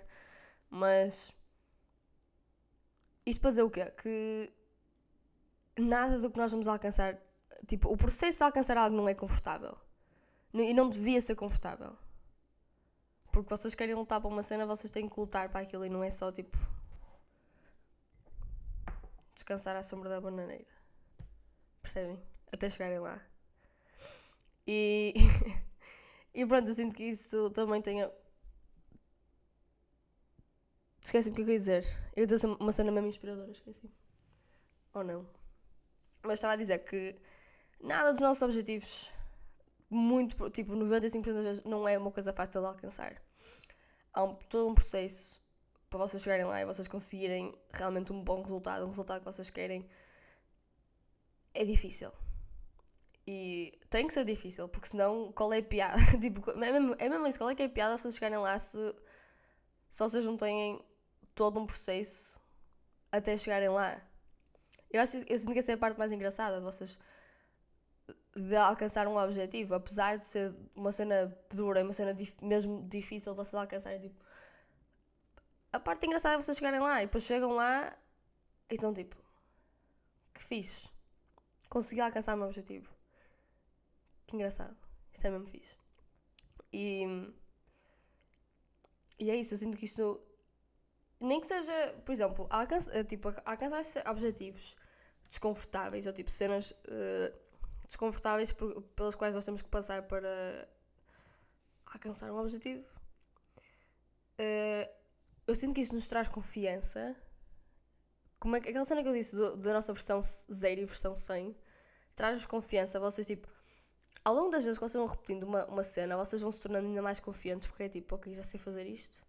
mas. 0.70 1.32
Isto 3.26 3.40
para 3.40 3.50
dizer 3.50 3.62
o 3.62 3.70
quê? 3.70 3.90
Que 3.90 4.52
nada 5.78 6.18
do 6.18 6.30
que 6.30 6.38
nós 6.38 6.50
vamos 6.50 6.68
alcançar. 6.68 7.18
Tipo, 7.66 7.92
o 7.92 7.96
processo 7.96 8.38
de 8.38 8.44
alcançar 8.44 8.76
algo 8.76 8.96
não 8.96 9.08
é 9.08 9.14
confortável. 9.14 9.76
E 10.54 10.72
não 10.72 10.88
devia 10.88 11.20
ser 11.20 11.34
confortável. 11.34 11.96
Porque 13.30 13.50
vocês 13.50 13.74
querem 13.74 13.94
lutar 13.94 14.20
para 14.20 14.30
uma 14.30 14.42
cena, 14.42 14.66
vocês 14.66 14.90
têm 14.90 15.08
que 15.08 15.20
lutar 15.20 15.50
para 15.50 15.60
aquilo 15.60 15.84
e 15.84 15.88
não 15.88 16.02
é 16.02 16.10
só 16.10 16.32
tipo 16.32 16.56
descansar 19.34 19.76
à 19.76 19.82
sombra 19.82 20.08
da 20.08 20.20
bananeira. 20.20 20.66
Percebem? 21.82 22.20
Até 22.52 22.68
chegarem 22.68 22.98
lá. 22.98 23.20
E, 24.66 25.14
e 26.38 26.46
pronto, 26.46 26.68
eu 26.68 26.74
sinto 26.74 26.94
que 26.94 27.02
isso 27.02 27.50
também 27.50 27.82
tenha. 27.82 28.08
Esqueci-me 31.02 31.32
o 31.32 31.34
que 31.34 31.42
eu 31.42 31.48
ia 31.48 31.58
dizer. 31.58 31.84
Eu 32.14 32.20
ia 32.20 32.26
dizer 32.28 32.46
uma 32.46 32.70
cena 32.70 32.92
mesmo 32.92 33.08
inspiradora, 33.08 33.50
esqueci. 33.50 33.90
Ou 34.94 35.02
não. 35.02 35.26
Mas 36.22 36.34
estava 36.34 36.52
a 36.52 36.56
dizer 36.56 36.78
que 36.84 37.16
nada 37.80 38.12
dos 38.12 38.20
nossos 38.20 38.40
objetivos, 38.42 39.12
muito, 39.90 40.48
tipo, 40.50 40.74
95% 40.74 41.24
das 41.24 41.42
vezes, 41.42 41.64
não 41.64 41.88
é 41.88 41.98
uma 41.98 42.12
coisa 42.12 42.32
fácil 42.32 42.60
de 42.60 42.68
alcançar. 42.68 43.20
Há 44.12 44.22
um, 44.22 44.36
todo 44.36 44.68
um 44.68 44.74
processo 44.76 45.42
para 45.90 45.98
vocês 45.98 46.22
chegarem 46.22 46.46
lá 46.46 46.60
e 46.60 46.64
vocês 46.64 46.86
conseguirem 46.86 47.52
realmente 47.72 48.12
um 48.12 48.22
bom 48.22 48.42
resultado, 48.42 48.84
um 48.84 48.90
resultado 48.90 49.18
que 49.18 49.26
vocês 49.26 49.50
querem, 49.50 49.88
é 51.52 51.64
difícil. 51.64 52.12
E 53.30 53.78
tem 53.90 54.06
que 54.06 54.14
ser 54.14 54.24
difícil, 54.24 54.66
porque 54.70 54.88
senão 54.88 55.30
qual 55.32 55.52
é 55.52 55.58
a 55.58 55.62
piada? 55.62 55.98
tipo, 56.18 56.50
é, 56.50 56.72
mesmo, 56.72 56.96
é 56.98 57.10
mesmo 57.10 57.26
isso, 57.26 57.38
qual 57.38 57.50
é 57.50 57.54
que 57.54 57.62
é 57.62 57.66
a 57.66 57.68
piada 57.68 57.98
vocês 57.98 58.14
chegarem 58.14 58.38
lá 58.38 58.58
se, 58.58 58.78
se 59.90 60.02
vocês 60.02 60.24
não 60.24 60.38
têm 60.38 60.82
todo 61.34 61.60
um 61.60 61.66
processo 61.66 62.40
até 63.12 63.36
chegarem 63.36 63.68
lá? 63.68 64.00
Eu 64.90 65.02
acho 65.02 65.18
eu 65.28 65.38
sinto 65.38 65.52
que 65.52 65.58
essa 65.58 65.72
é 65.72 65.74
a 65.74 65.78
parte 65.78 65.98
mais 65.98 66.10
engraçada 66.10 66.56
de 66.56 66.62
vocês 66.62 66.98
de 68.34 68.56
alcançar 68.56 69.06
um 69.06 69.18
objetivo, 69.18 69.74
apesar 69.74 70.16
de 70.16 70.26
ser 70.26 70.54
uma 70.74 70.90
cena 70.90 71.26
dura, 71.50 71.82
uma 71.84 71.92
cena 71.92 72.14
dif 72.14 72.34
mesmo 72.42 72.88
difícil 72.88 73.32
de 73.34 73.36
vocês 73.36 73.60
alcançarem, 73.60 74.00
tipo, 74.00 74.24
a 75.70 75.78
parte 75.78 76.06
engraçada 76.06 76.36
é 76.36 76.38
vocês 76.38 76.56
chegarem 76.56 76.80
lá 76.80 77.02
e 77.02 77.06
depois 77.06 77.24
chegam 77.24 77.52
lá 77.52 77.94
e 78.70 78.74
estão 78.74 78.94
tipo, 78.94 79.16
que 80.32 80.42
fixe. 80.42 80.88
Consegui 81.68 82.00
alcançar 82.00 82.34
o 82.34 82.38
meu 82.38 82.46
objetivo. 82.46 82.97
Que 84.28 84.36
engraçado. 84.36 84.76
Isto 85.10 85.26
é 85.26 85.30
mesmo 85.30 85.46
fixe. 85.46 85.74
E, 86.70 87.32
e 89.18 89.30
é 89.30 89.36
isso, 89.36 89.54
eu 89.54 89.58
sinto 89.58 89.76
que 89.76 89.86
isto. 89.86 90.22
Nem 91.18 91.40
que 91.40 91.46
seja, 91.46 92.00
por 92.04 92.12
exemplo, 92.12 92.46
alcança, 92.50 92.96
eh, 92.96 93.02
tipo, 93.02 93.34
alcançar 93.44 93.82
objetivos 94.08 94.76
desconfortáveis 95.28 96.06
ou 96.06 96.12
tipo 96.12 96.30
cenas 96.30 96.70
uh, 96.70 97.36
desconfortáveis 97.86 98.52
por, 98.52 98.82
pelas 98.94 99.14
quais 99.16 99.34
nós 99.34 99.44
temos 99.44 99.60
que 99.60 99.68
passar 99.68 100.02
para 100.02 100.68
alcançar 101.86 102.30
um 102.30 102.38
objetivo. 102.38 102.84
Uh, 104.38 104.88
eu 105.46 105.56
sinto 105.56 105.74
que 105.74 105.80
isto 105.80 105.94
nos 105.94 106.06
traz 106.06 106.28
confiança. 106.28 107.16
Como 108.38 108.54
é 108.56 108.60
que, 108.60 108.68
aquela 108.68 108.84
cena 108.84 109.02
que 109.02 109.08
eu 109.08 109.14
disse 109.14 109.34
do, 109.34 109.56
da 109.56 109.72
nossa 109.72 109.92
versão 109.92 110.20
0 110.22 110.80
e 110.82 110.84
versão 110.84 111.16
100 111.16 111.56
traz-vos 112.14 112.46
confiança. 112.46 113.00
Vocês, 113.00 113.26
tipo, 113.26 113.48
ao 114.28 114.34
longo 114.34 114.50
das 114.50 114.62
vezes 114.62 114.76
que 114.78 114.86
vocês 114.86 115.00
vão 115.00 115.06
repetindo 115.06 115.44
uma, 115.44 115.64
uma 115.64 115.82
cena, 115.82 116.14
vocês 116.14 116.42
vão 116.42 116.52
se 116.52 116.60
tornando 116.60 116.86
ainda 116.86 117.00
mais 117.00 117.18
confiantes 117.18 117.66
porque 117.66 117.84
é 117.84 117.88
tipo, 117.88 118.14
ok, 118.14 118.34
já 118.34 118.42
sei 118.42 118.60
fazer 118.60 118.86
isto. 118.86 119.24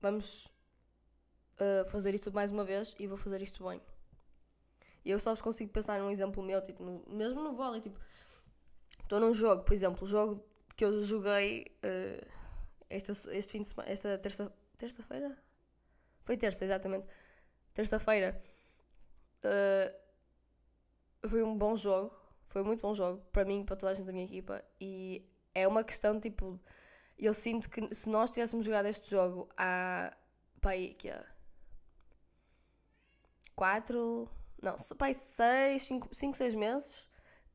Vamos 0.00 0.46
uh, 1.60 1.86
fazer 1.90 2.14
isto 2.14 2.32
mais 2.32 2.50
uma 2.50 2.64
vez 2.64 2.94
e 2.98 3.06
vou 3.06 3.18
fazer 3.18 3.42
isto 3.42 3.62
bem. 3.68 3.82
E 5.04 5.10
eu 5.10 5.20
só 5.20 5.28
vos 5.28 5.42
consigo 5.42 5.70
pensar 5.70 6.00
num 6.00 6.10
exemplo 6.10 6.42
meu, 6.42 6.62
tipo, 6.62 6.82
no, 6.82 7.04
mesmo 7.06 7.42
no 7.42 7.52
vôlei, 7.52 7.82
tipo, 7.82 8.00
estou 9.02 9.20
num 9.20 9.34
jogo, 9.34 9.62
por 9.62 9.74
exemplo, 9.74 10.02
o 10.04 10.06
jogo 10.06 10.42
que 10.74 10.86
eu 10.86 10.98
joguei 11.02 11.66
uh, 11.84 12.26
esta, 12.88 13.12
este 13.12 13.52
fim 13.52 13.60
de 13.60 13.68
semana, 13.68 13.90
esta 13.90 14.16
terça, 14.16 14.50
terça-feira? 14.78 15.36
Foi 16.22 16.38
terça, 16.38 16.64
exatamente. 16.64 17.06
Terça-feira. 17.74 18.42
Uh, 19.44 21.28
foi 21.28 21.42
um 21.42 21.58
bom 21.58 21.76
jogo. 21.76 22.21
Foi 22.46 22.62
um 22.62 22.66
muito 22.66 22.80
bom 22.80 22.92
jogo 22.92 23.22
para 23.32 23.44
mim 23.44 23.64
para 23.64 23.76
toda 23.76 23.92
a 23.92 23.94
gente 23.94 24.06
da 24.06 24.12
minha 24.12 24.24
equipa. 24.24 24.62
E 24.80 25.24
é 25.54 25.66
uma 25.66 25.84
questão 25.84 26.18
tipo. 26.20 26.60
Eu 27.18 27.34
sinto 27.34 27.68
que 27.70 27.94
se 27.94 28.08
nós 28.08 28.30
tivéssemos 28.30 28.64
jogado 28.64 28.86
este 28.86 29.10
jogo 29.10 29.48
há. 29.56 30.16
Pai, 30.60 30.94
que 30.98 31.08
é. 31.08 31.24
4. 33.54 34.28
Não, 34.62 34.76
pai, 34.96 35.12
6, 35.14 35.82
5, 36.12 36.36
6 36.36 36.54
meses. 36.54 37.08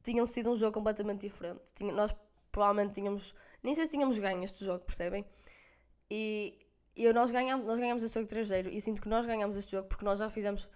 Tinham 0.03 0.25
sido 0.25 0.51
um 0.51 0.55
jogo 0.55 0.73
completamente 0.73 1.21
diferente. 1.21 1.73
Tinha, 1.73 1.93
nós 1.93 2.15
provavelmente 2.51 2.93
tínhamos. 2.93 3.33
Nem 3.63 3.75
sei 3.75 3.85
se 3.85 3.91
tínhamos 3.91 4.19
ganho 4.19 4.43
este 4.43 4.63
jogo, 4.63 4.85
percebem? 4.85 5.25
E 6.09 6.67
e 6.97 7.13
nós 7.13 7.29
ganhamos, 7.29 7.67
nós 7.67 7.77
ganhamos 7.77 8.01
este 8.01 8.15
jogo 8.15 8.27
3-0 8.27 8.73
e 8.73 8.81
sinto 8.81 8.99
que 8.99 9.07
nós 9.07 9.23
ganhamos 9.27 9.55
este 9.55 9.71
jogo 9.71 9.87
porque 9.87 10.03
nós 10.03 10.17
já 10.17 10.29
fizemos. 10.31 10.67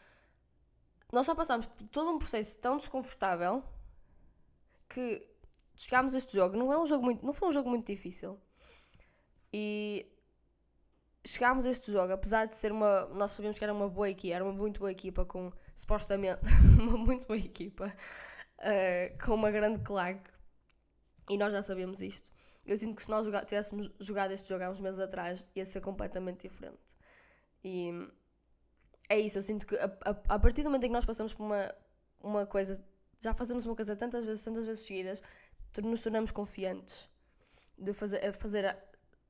Nós 1.11 1.25
já 1.25 1.33
passámos 1.33 1.65
por 1.65 1.83
todo 1.87 2.11
um 2.11 2.19
processo 2.19 2.59
tão 2.59 2.77
desconfortável 2.77 3.63
que 4.93 5.27
chegámos 5.75 6.13
a 6.13 6.17
este 6.17 6.35
jogo. 6.35 6.57
Não, 6.57 6.71
é 6.71 6.79
um 6.79 6.85
jogo 6.85 7.03
muito, 7.03 7.25
não 7.25 7.33
foi 7.33 7.49
um 7.49 7.53
jogo 7.53 7.69
muito 7.69 7.87
difícil. 7.87 8.39
E 9.53 10.05
chegámos 11.25 11.65
a 11.65 11.69
este 11.69 11.91
jogo, 11.91 12.13
apesar 12.13 12.45
de 12.45 12.55
ser 12.55 12.71
uma. 12.71 13.05
Nós 13.07 13.31
sabíamos 13.31 13.57
que 13.57 13.63
era 13.63 13.73
uma 13.73 13.89
boa 13.89 14.09
equipa, 14.09 14.35
era 14.35 14.43
uma 14.43 14.53
muito 14.53 14.79
boa 14.79 14.91
equipa, 14.91 15.25
com 15.25 15.51
supostamente 15.75 16.41
uma 16.79 16.97
muito 16.97 17.27
boa 17.27 17.37
equipa, 17.37 17.93
uh, 18.59 19.25
com 19.25 19.35
uma 19.35 19.51
grande 19.51 19.79
claque. 19.79 20.29
E 21.29 21.37
nós 21.37 21.53
já 21.53 21.63
sabíamos 21.63 22.01
isto. 22.01 22.31
Eu 22.65 22.77
sinto 22.77 22.95
que 22.95 23.03
se 23.03 23.09
nós 23.09 23.27
tivéssemos 23.45 23.89
jogado 23.99 24.31
este 24.31 24.49
jogo 24.49 24.63
há 24.63 24.69
uns 24.69 24.79
meses 24.79 24.99
atrás, 24.99 25.49
ia 25.55 25.65
ser 25.65 25.81
completamente 25.81 26.47
diferente. 26.47 26.97
E 27.63 27.91
é 29.09 29.19
isso, 29.19 29.37
eu 29.37 29.41
sinto 29.41 29.65
que 29.65 29.75
a, 29.75 29.85
a, 30.05 30.35
a, 30.35 30.39
partir 30.39 30.63
do 30.63 30.69
momento 30.69 30.83
em 30.85 30.87
que 30.87 30.93
nós 30.93 31.05
passamos 31.05 31.33
por 31.33 31.43
uma, 31.43 31.73
uma 32.21 32.45
coisa, 32.45 32.83
já 33.21 33.33
fazemos 33.33 33.65
uma 33.65 33.75
coisa 33.75 33.95
tantas 33.95 34.25
vezes, 34.25 34.43
tantas 34.43 34.65
vezes 34.65 34.85
seguidas, 34.85 35.21
nos 35.83 36.03
tornamos 36.03 36.31
confiantes 36.31 37.09
de 37.77 37.93
fazer, 37.93 38.33
fazer 38.33 38.77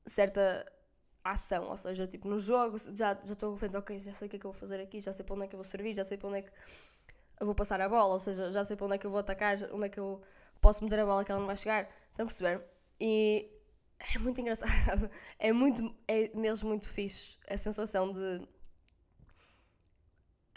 certa 0.06 0.66
ação, 1.22 1.68
ou 1.68 1.76
seja, 1.76 2.06
tipo, 2.06 2.28
no 2.28 2.38
jogo 2.38 2.78
já, 2.78 3.14
já 3.22 3.32
estou 3.32 3.50
confiante, 3.52 3.76
ok, 3.76 3.98
já 3.98 4.12
sei 4.12 4.26
o 4.26 4.30
que 4.30 4.36
é 4.36 4.38
que 4.38 4.46
eu 4.46 4.50
vou 4.52 4.58
fazer 4.58 4.80
aqui, 4.80 4.98
já 4.98 5.12
sei 5.12 5.24
para 5.24 5.34
onde 5.34 5.44
é 5.44 5.48
que 5.48 5.54
eu 5.54 5.58
vou 5.58 5.64
servir, 5.64 5.92
já 5.92 6.04
sei 6.04 6.18
para 6.18 6.28
onde 6.28 6.38
é 6.38 6.42
que 6.42 6.50
eu 7.40 7.46
vou 7.46 7.54
passar 7.54 7.80
a 7.80 7.88
bola, 7.88 8.14
ou 8.14 8.20
seja, 8.20 8.50
já 8.50 8.64
sei 8.64 8.76
para 8.76 8.86
onde 8.86 8.94
é 8.96 8.98
que 8.98 9.06
eu 9.06 9.10
vou 9.10 9.20
atacar, 9.20 9.56
onde 9.72 9.86
é 9.86 9.88
que 9.88 10.00
eu 10.00 10.22
posso 10.60 10.82
meter 10.82 11.00
a 11.00 11.06
bola 11.06 11.24
que 11.24 11.30
ela 11.30 11.40
não 11.40 11.46
vai 11.46 11.56
chegar. 11.56 11.88
Estão 12.10 12.24
a 12.24 12.26
perceber? 12.26 12.64
E 13.00 13.50
é 14.14 14.18
muito 14.18 14.40
engraçado. 14.40 15.10
É 15.38 15.52
muito, 15.52 15.94
é 16.08 16.30
mesmo 16.36 16.68
muito 16.68 16.88
fixe 16.88 17.36
a 17.48 17.56
sensação 17.56 18.12
de, 18.12 18.48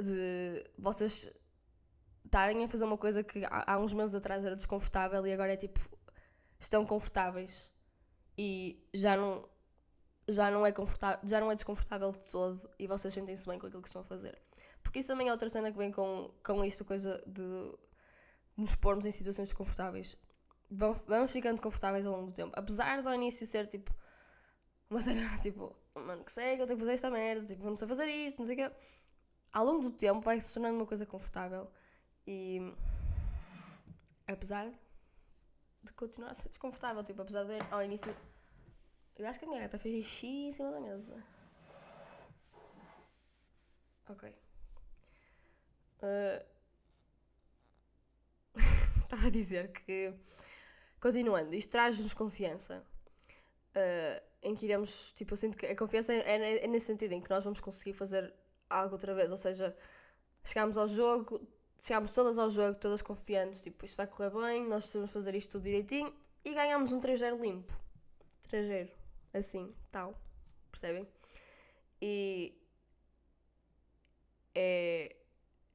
de 0.01 0.63
vocês 0.77 1.31
estarem 2.35 2.65
a 2.65 2.67
fazer 2.67 2.83
uma 2.83 2.97
coisa 2.97 3.23
que 3.23 3.43
há, 3.49 3.79
uns 3.79 3.93
meses 3.93 4.13
atrás 4.13 4.43
era 4.43 4.57
desconfortável 4.57 5.25
e 5.25 5.31
agora 5.31 5.53
é 5.53 5.55
tipo, 5.55 5.79
estão 6.59 6.85
confortáveis 6.85 7.71
e 8.37 8.77
já 8.93 9.15
não 9.15 9.47
já 10.27 10.51
não 10.51 10.65
é 10.65 10.71
confortável, 10.71 11.19
já 11.23 11.39
não 11.39 11.49
é 11.51 11.55
desconfortável 11.55 12.11
de 12.11 12.29
todo 12.29 12.69
e 12.77 12.87
vocês 12.87 13.13
sentem-se 13.13 13.47
bem 13.47 13.57
com 13.57 13.67
aquilo 13.67 13.81
que 13.81 13.87
estão 13.87 14.01
a 14.01 14.05
fazer. 14.05 14.37
Porque 14.83 14.99
isso 14.99 15.07
também 15.07 15.29
é 15.29 15.31
outra 15.31 15.47
cena 15.47 15.71
que 15.71 15.77
vem 15.77 15.91
com, 15.91 16.31
com 16.43 16.65
isto, 16.65 16.83
coisa 16.83 17.21
de 17.25 17.77
nos 18.57 18.75
pormos 18.75 19.05
em 19.05 19.11
situações 19.11 19.49
desconfortáveis. 19.49 20.17
Vamos 20.69 21.31
ficando 21.31 21.61
confortáveis 21.61 22.05
ao 22.05 22.13
longo 22.13 22.31
do 22.31 22.33
tempo. 22.33 22.51
Apesar 22.55 23.01
do 23.01 23.13
início 23.13 23.45
ser 23.47 23.67
tipo 23.67 23.95
uma 24.89 25.01
cena 25.01 25.21
tipo, 25.39 25.73
mano, 25.93 26.25
que 26.25 26.31
segue, 26.31 26.61
eu 26.61 26.67
tenho 26.67 26.77
que 26.77 26.83
fazer 26.83 26.93
esta 26.93 27.09
merda, 27.09 27.45
tipo, 27.45 27.63
não 27.63 27.77
fazer 27.77 28.07
isso, 28.07 28.39
não 28.39 28.45
sei 28.45 28.55
o 28.55 28.57
quê. 28.57 28.75
Ao 29.53 29.63
longo 29.63 29.83
do 29.83 29.91
tempo 29.91 30.21
vai 30.21 30.41
se 30.41 30.53
tornando 30.53 30.75
uma 30.75 30.87
coisa 30.87 31.05
confortável 31.05 31.71
e 32.27 32.73
apesar 34.27 34.71
de 35.83 35.93
continuar 35.93 36.31
a 36.31 36.33
ser 36.33 36.49
desconfortável, 36.49 37.03
tipo, 37.03 37.21
apesar 37.21 37.43
de 37.43 37.57
ao 37.71 37.83
início 37.83 38.15
eu 39.17 39.25
acho 39.27 39.39
que 39.39 39.45
a 39.45 39.47
minha 39.47 39.61
gata 39.61 39.79
fez 39.79 40.05
xixi 40.05 40.27
em 40.47 40.51
cima 40.51 40.71
da 40.71 40.79
mesa. 40.79 41.23
Ok. 44.09 44.33
Uh... 45.95 46.55
Estava 49.01 49.27
a 49.27 49.29
dizer 49.29 49.71
que, 49.71 50.13
continuando, 50.99 51.55
isto 51.55 51.71
traz-nos 51.71 52.13
confiança. 52.13 52.85
Uh, 53.71 54.21
em 54.43 54.53
que 54.53 54.65
iremos, 54.65 55.13
tipo, 55.13 55.33
eu 55.33 55.37
sinto 55.37 55.57
que 55.57 55.65
a 55.65 55.75
confiança 55.75 56.13
é, 56.13 56.63
é, 56.63 56.67
nesse 56.67 56.87
sentido, 56.87 57.13
em 57.13 57.21
que 57.21 57.29
nós 57.29 57.43
vamos 57.43 57.61
conseguir 57.61 57.93
fazer 57.93 58.31
algo 58.69 58.93
outra 58.93 59.15
vez. 59.15 59.31
Ou 59.31 59.37
seja, 59.37 59.75
chegámos 60.43 60.77
ao 60.77 60.87
jogo, 60.87 61.47
chegámos 61.85 62.13
todas 62.13 62.39
ao 62.39 62.49
jogo, 62.49 62.79
todas 62.79 63.03
confiantes, 63.03 63.61
tipo, 63.61 63.85
isto 63.85 63.95
vai 63.95 64.07
correr 64.07 64.31
bem, 64.31 64.67
nós 64.67 64.85
sabemos 64.85 65.11
fazer 65.11 65.35
isto 65.35 65.51
tudo 65.51 65.65
direitinho 65.65 66.11
e 66.43 66.51
ganhamos 66.51 66.91
um 66.91 66.99
3-0 66.99 67.39
limpo. 67.39 67.77
3-0 68.49 68.89
assim, 69.31 69.71
tal. 69.91 70.19
Percebem? 70.71 71.07
E 72.01 72.57
é, 74.55 75.15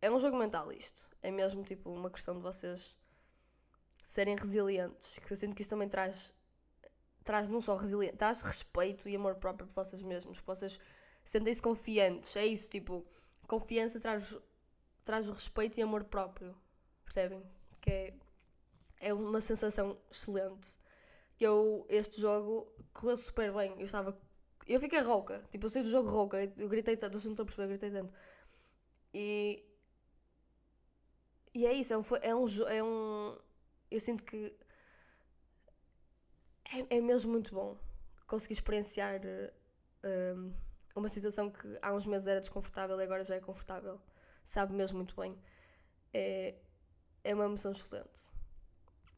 é 0.02 0.10
um 0.10 0.18
jogo 0.18 0.36
mental 0.36 0.72
isto. 0.72 1.08
É 1.22 1.30
mesmo 1.30 1.62
tipo 1.62 1.90
uma 1.92 2.10
questão 2.10 2.34
de 2.34 2.42
vocês 2.42 2.96
serem 4.02 4.34
resilientes. 4.34 5.16
Que 5.20 5.32
eu 5.32 5.36
sinto 5.36 5.54
que 5.54 5.62
isto 5.62 5.70
também 5.70 5.88
traz, 5.88 6.34
traz 7.22 7.48
não 7.48 7.60
só 7.60 7.76
resiliência, 7.76 8.16
traz 8.16 8.40
respeito 8.40 9.08
e 9.08 9.14
amor 9.14 9.36
próprio 9.36 9.68
por 9.68 9.84
vocês 9.84 10.02
mesmos. 10.02 10.40
Que 10.40 10.46
vocês 10.46 10.76
sentem-se 11.24 11.62
confiantes. 11.62 12.34
É 12.34 12.44
isso, 12.44 12.68
tipo, 12.68 13.06
confiança 13.46 14.00
traz, 14.00 14.36
traz 15.10 15.28
o 15.28 15.32
respeito 15.32 15.78
e 15.78 15.82
amor 15.82 16.04
próprio. 16.04 16.54
Percebem? 17.04 17.42
Que 17.80 17.90
é, 17.90 18.14
é 19.00 19.14
uma 19.14 19.40
sensação 19.40 19.98
excelente 20.10 20.80
eu, 21.40 21.86
este 21.88 22.20
jogo 22.20 22.70
correu 22.92 23.16
super 23.16 23.52
bem. 23.52 23.72
Eu 23.78 23.86
estava. 23.86 24.16
Eu 24.66 24.78
fiquei 24.80 25.00
rouca. 25.00 25.42
Tipo, 25.50 25.66
eu 25.66 25.70
saí 25.70 25.82
do 25.82 25.90
jogo 25.90 26.08
rouca. 26.08 26.36
Eu 26.56 26.68
gritei 26.68 26.96
tanto. 26.96 27.16
Eu 27.16 27.24
não 27.24 27.30
estou 27.32 27.42
a 27.42 27.46
perceber, 27.46 27.64
eu 27.64 27.68
gritei 27.68 27.90
tanto. 27.90 28.12
E. 29.14 29.64
E 31.54 31.66
é 31.66 31.72
isso. 31.72 31.94
É 31.94 31.98
um. 31.98 32.02
É 32.22 32.34
um, 32.34 32.68
é 32.68 32.82
um 32.82 33.38
eu 33.90 34.00
sinto 34.00 34.22
que. 34.22 34.54
É, 36.72 36.98
é 36.98 37.00
mesmo 37.00 37.32
muito 37.32 37.54
bom 37.54 37.76
conseguir 38.26 38.54
experienciar 38.54 39.20
um, 40.04 40.52
uma 40.94 41.08
situação 41.08 41.50
que 41.50 41.66
há 41.82 41.92
uns 41.92 42.06
meses 42.06 42.28
era 42.28 42.40
desconfortável 42.40 43.00
e 43.00 43.02
agora 43.02 43.24
já 43.24 43.34
é 43.34 43.40
confortável. 43.40 44.00
Sabe 44.50 44.74
mesmo 44.74 44.96
muito 44.96 45.14
bem. 45.14 45.38
É, 46.12 46.56
é 47.22 47.32
uma 47.36 47.44
emoção 47.44 47.70
excelente. 47.70 48.34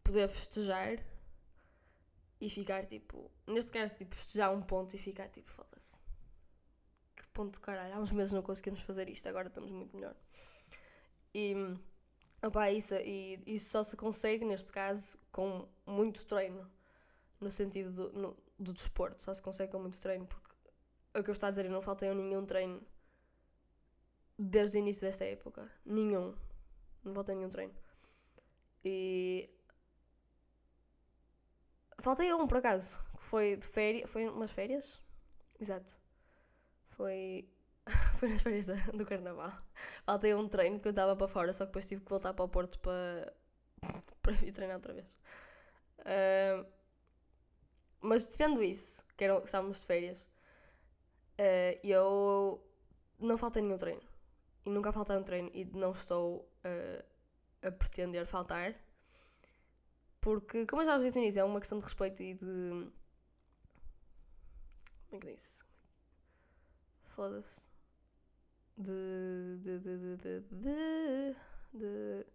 Poder 0.05 0.29
festejar 0.29 1.03
e 2.39 2.51
ficar 2.51 2.85
tipo. 2.85 3.31
Neste 3.47 3.71
caso, 3.71 3.97
tipo, 3.97 4.15
festejar 4.15 4.53
um 4.53 4.61
ponto 4.61 4.95
e 4.95 4.99
ficar 4.99 5.31
tipo, 5.31 5.51
foda-se. 5.51 5.99
Que 7.17 7.27
ponto 7.29 7.55
de 7.55 7.61
caralho. 7.61 7.95
Há 7.95 7.99
uns 7.99 8.13
meses 8.13 8.35
não 8.35 8.43
conseguimos 8.43 8.83
fazer 8.83 9.09
isto, 9.09 9.27
agora 9.27 9.49
estamos 9.49 9.71
muito 9.71 9.97
melhor. 9.97 10.15
E. 11.35 11.55
Opa, 12.43 12.71
isso, 12.71 12.95
e 12.97 13.43
isso 13.47 13.71
só 13.71 13.83
se 13.83 13.97
consegue, 13.97 14.45
neste 14.45 14.71
caso, 14.71 15.17
com 15.31 15.67
muito 15.87 16.27
treino. 16.27 16.71
No 17.41 17.49
sentido 17.49 17.91
do, 17.91 18.13
no, 18.13 18.37
do 18.59 18.75
desporto. 18.75 19.23
Só 19.23 19.33
se 19.33 19.41
consegue 19.41 19.73
com 19.73 19.79
muito 19.79 19.99
treino, 19.99 20.27
porque 20.27 20.55
o 21.17 21.23
que 21.23 21.31
eu 21.31 21.33
estou 21.33 21.47
a 21.47 21.51
dizer, 21.51 21.65
eu 21.65 21.73
não 21.73 21.81
faltei 21.81 22.13
nenhum 22.13 22.45
treino 22.45 22.87
desde 24.39 24.79
o 24.79 24.81
início 24.81 25.03
desta 25.03 25.25
época. 25.25 25.71
Nenhum. 25.85 26.35
Não 27.05 27.15
faltei 27.15 27.35
nenhum 27.35 27.51
treino. 27.51 27.75
E 28.85 29.51
Faltei 32.03 32.35
um, 32.35 32.49
por 32.49 32.59
acaso, 32.59 33.01
que 33.17 33.23
foi 33.23 33.57
de 33.57 33.65
férias. 33.65 34.11
Foi 34.11 34.29
umas 34.29 34.51
férias? 34.53 35.01
Exato. 35.61 35.93
Foi. 36.91 37.49
foi 38.19 38.29
nas 38.29 38.43
férias 38.43 38.67
do 38.93 39.07
carnaval. 39.07 39.53
Faltei 40.05 40.35
um 40.35 40.49
treino 40.49 40.81
que 40.81 40.89
eu 40.89 40.91
estava 40.91 41.15
para 41.15 41.29
fora, 41.29 41.53
só 41.53 41.65
que 41.65 41.69
depois 41.69 41.87
tive 41.87 42.03
que 42.03 42.11
voltar 42.11 42.35
para 42.35 42.45
o 42.45 42.49
Porto 42.49 42.81
para. 42.81 43.33
para 44.21 44.33
ir 44.45 44.53
treinar 44.53 44.77
outra 44.77 44.95
vez. 44.95 45.07
Uh, 46.01 46.67
mas 48.01 48.27
tirando 48.27 48.61
isso, 48.63 49.05
que, 49.17 49.23
eram, 49.23 49.39
que 49.41 49.47
estávamos 49.47 49.81
de 49.81 49.87
férias, 49.87 50.25
uh, 51.39 51.79
eu 51.85 52.61
não 53.21 53.39
faltei 53.39 53.63
nenhum 53.63 53.79
treino. 53.79 54.03
E 54.65 54.71
nunca 54.71 54.93
faltei 54.93 55.17
um 55.17 55.23
treino 55.23 55.51
e 55.53 55.65
não 55.65 55.93
estou 55.93 56.49
uh, 56.65 57.05
a 57.67 57.73
pretender 57.73 58.27
faltar. 58.27 58.75
Porque, 60.21 60.67
como 60.67 60.83
eu 60.83 60.87
já 60.87 60.95
vos 60.95 61.05
disse 61.05 61.19
no 61.19 61.25
início, 61.25 61.41
é 61.41 61.45
uma 61.45 61.59
questão 61.59 61.79
de 61.79 61.85
respeito 61.85 62.23
e 62.23 62.35
de. 62.35 62.91
Como 65.09 65.17
é 65.17 65.19
que 65.19 65.35
diz? 65.35 65.65
Foda-se. 67.05 67.69
De. 68.79 69.59
De. 69.61 69.79
De. 69.81 70.17
De. 70.17 70.41
De. 70.51 71.37
de, 71.75 72.27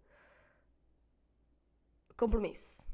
compromisso. 2.18 2.92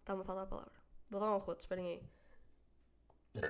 Está-me 0.00 0.20
a 0.20 0.24
falar 0.24 0.42
a 0.42 0.46
palavra. 0.46 0.72
Vou 1.10 1.20
dar 1.20 1.32
um 1.32 1.36
arroto, 1.36 1.60
esperem 1.60 1.86
aí. 1.86 3.42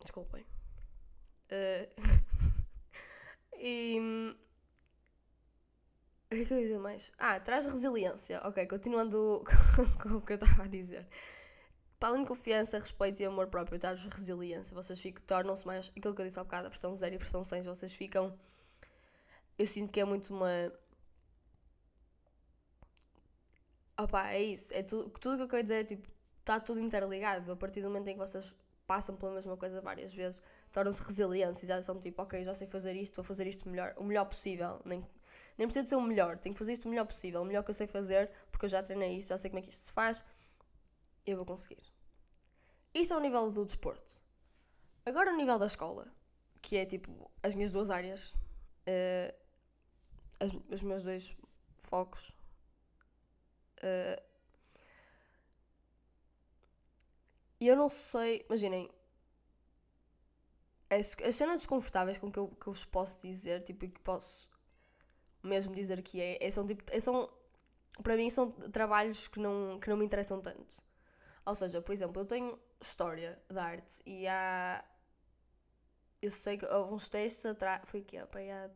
Desculpem. 0.00 0.44
Uh, 1.50 2.28
e 3.60 4.36
o 6.30 6.34
que 6.34 6.42
é 6.42 6.44
que 6.44 6.52
eu 6.52 6.58
ia 6.58 6.62
dizer 6.64 6.78
mais? 6.78 7.10
Ah, 7.18 7.40
traz 7.40 7.64
resiliência. 7.64 8.38
Ok, 8.44 8.66
continuando 8.66 9.42
com, 10.02 10.16
o 10.16 10.20
que 10.20 10.34
eu 10.34 10.36
estava 10.36 10.64
a 10.64 10.66
dizer. 10.66 11.06
Para 11.98 12.10
além 12.10 12.20
de 12.22 12.28
confiança, 12.28 12.78
respeito 12.78 13.22
e 13.22 13.24
amor 13.24 13.46
próprio, 13.48 13.78
traz 13.78 14.04
resiliência. 14.04 14.74
Vocês 14.74 15.02
tornam-se 15.26 15.66
mais. 15.66 15.90
Aquilo 15.96 16.14
que 16.14 16.20
eu 16.20 16.26
disse 16.26 16.38
há 16.38 16.44
bocado, 16.44 16.66
a 16.66 16.68
versão 16.68 16.94
0 16.94 17.14
e 17.14 17.16
a 17.16 17.18
versão 17.18 17.42
6, 17.42 17.64
vocês 17.64 17.92
ficam. 17.94 18.38
Eu 19.58 19.66
sinto 19.66 19.90
que 19.90 20.00
é 20.00 20.04
muito 20.04 20.34
uma. 20.34 20.50
Opa, 23.98 24.30
é 24.30 24.42
isso. 24.42 24.74
É 24.74 24.82
tudo, 24.82 25.08
tudo 25.10 25.38
que 25.38 25.42
eu 25.44 25.48
quero 25.48 25.62
dizer 25.62 25.80
é 25.80 25.84
tipo. 25.84 26.06
Está 26.40 26.60
tudo 26.60 26.78
interligado. 26.80 27.50
A 27.52 27.56
partir 27.56 27.80
do 27.80 27.88
momento 27.88 28.08
em 28.08 28.12
que 28.12 28.18
vocês 28.18 28.54
passam 28.88 29.14
pela 29.14 29.34
mesma 29.34 29.54
coisa 29.54 29.82
várias 29.82 30.14
vezes, 30.14 30.40
tornam-se 30.72 31.02
resilientes 31.02 31.62
e 31.62 31.66
já 31.66 31.80
são 31.82 32.00
tipo, 32.00 32.22
ok, 32.22 32.42
já 32.42 32.54
sei 32.54 32.66
fazer 32.66 32.96
isto, 32.96 33.16
vou 33.16 33.24
fazer 33.24 33.46
isto 33.46 33.68
melhor, 33.68 33.92
o 33.98 34.02
melhor 34.02 34.24
possível. 34.24 34.80
Nem, 34.82 35.06
nem 35.58 35.66
precisa 35.66 35.82
de 35.82 35.90
ser 35.90 35.96
o 35.96 36.00
melhor, 36.00 36.38
tenho 36.38 36.54
que 36.54 36.58
fazer 36.58 36.72
isto 36.72 36.86
o 36.86 36.88
melhor 36.88 37.04
possível, 37.04 37.42
o 37.42 37.44
melhor 37.44 37.62
que 37.62 37.70
eu 37.70 37.74
sei 37.74 37.86
fazer, 37.86 38.30
porque 38.50 38.64
eu 38.64 38.68
já 38.70 38.82
treinei 38.82 39.18
isto, 39.18 39.28
já 39.28 39.36
sei 39.36 39.50
como 39.50 39.58
é 39.58 39.62
que 39.62 39.68
isto 39.68 39.82
se 39.82 39.92
faz, 39.92 40.24
eu 41.26 41.36
vou 41.36 41.44
conseguir. 41.44 41.82
Isto 42.94 43.12
é 43.12 43.16
o 43.18 43.20
nível 43.20 43.50
do 43.50 43.66
desporto. 43.66 44.22
Agora 45.04 45.34
o 45.34 45.36
nível 45.36 45.58
da 45.58 45.66
escola, 45.66 46.10
que 46.62 46.78
é 46.78 46.86
tipo 46.86 47.30
as 47.42 47.54
minhas 47.54 47.70
duas 47.70 47.90
áreas, 47.90 48.32
uh, 48.32 49.34
as, 50.40 50.50
os 50.70 50.82
meus 50.82 51.02
dois 51.02 51.36
focos. 51.76 52.30
Uh, 53.80 54.27
E 57.60 57.66
eu 57.66 57.76
não 57.76 57.88
sei, 57.88 58.44
imaginem, 58.48 58.88
as, 60.90 61.16
as 61.24 61.34
cenas 61.34 61.56
desconfortáveis 61.56 62.18
com 62.18 62.30
que 62.30 62.38
eu, 62.38 62.48
que 62.48 62.68
eu 62.68 62.72
vos 62.72 62.84
posso 62.84 63.20
dizer, 63.20 63.62
tipo, 63.62 63.84
e 63.84 63.88
que 63.88 64.00
posso 64.00 64.48
mesmo 65.42 65.74
dizer 65.74 66.02
que 66.02 66.20
é, 66.20 66.44
é 66.44 66.50
são 66.50 66.66
tipo, 66.66 66.82
é, 66.90 67.00
são, 67.00 67.30
para 68.02 68.16
mim 68.16 68.30
são 68.30 68.50
trabalhos 68.50 69.28
que 69.28 69.40
não, 69.40 69.78
que 69.80 69.88
não 69.88 69.96
me 69.96 70.04
interessam 70.04 70.40
tanto. 70.40 70.82
Ou 71.44 71.54
seja, 71.54 71.80
por 71.80 71.92
exemplo, 71.92 72.20
eu 72.22 72.26
tenho 72.26 72.58
história 72.80 73.40
de 73.48 73.58
arte 73.58 74.02
e 74.06 74.26
há. 74.26 74.84
Eu 76.20 76.30
sei 76.30 76.58
que 76.58 76.66
houve 76.66 76.94
uns 76.94 77.08
testes 77.08 77.46
atrás. 77.46 77.82
Foi 77.86 78.00
o 78.00 78.04
quê? 78.04 78.18
há 78.18 78.26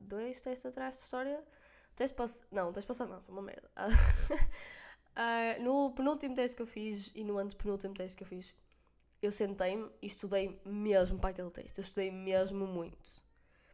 dois 0.00 0.40
testes 0.40 0.66
atrás 0.66 0.96
de 0.96 1.02
história. 1.02 1.38
O 1.92 1.94
teste 1.96 2.16
passado. 2.16 2.46
Não, 2.50 2.70
o 2.70 2.72
teste 2.72 2.88
passado 2.88 3.10
não, 3.10 3.20
foi 3.22 3.34
uma 3.34 3.42
merda. 3.42 3.68
uh, 3.76 5.60
no 5.62 5.92
penúltimo 5.92 6.34
teste 6.34 6.56
que 6.56 6.62
eu 6.62 6.66
fiz 6.66 7.10
e 7.14 7.24
no 7.24 7.36
antepenúltimo 7.38 7.94
teste 7.94 8.16
que 8.16 8.22
eu 8.22 8.28
fiz, 8.28 8.54
eu 9.22 9.30
sentei-me 9.30 9.88
e 10.02 10.06
estudei 10.06 10.60
mesmo 10.64 11.18
para 11.18 11.30
aquele 11.30 11.50
texto. 11.50 11.78
Eu 11.78 11.82
estudei 11.82 12.10
mesmo 12.10 12.66
muito. 12.66 13.24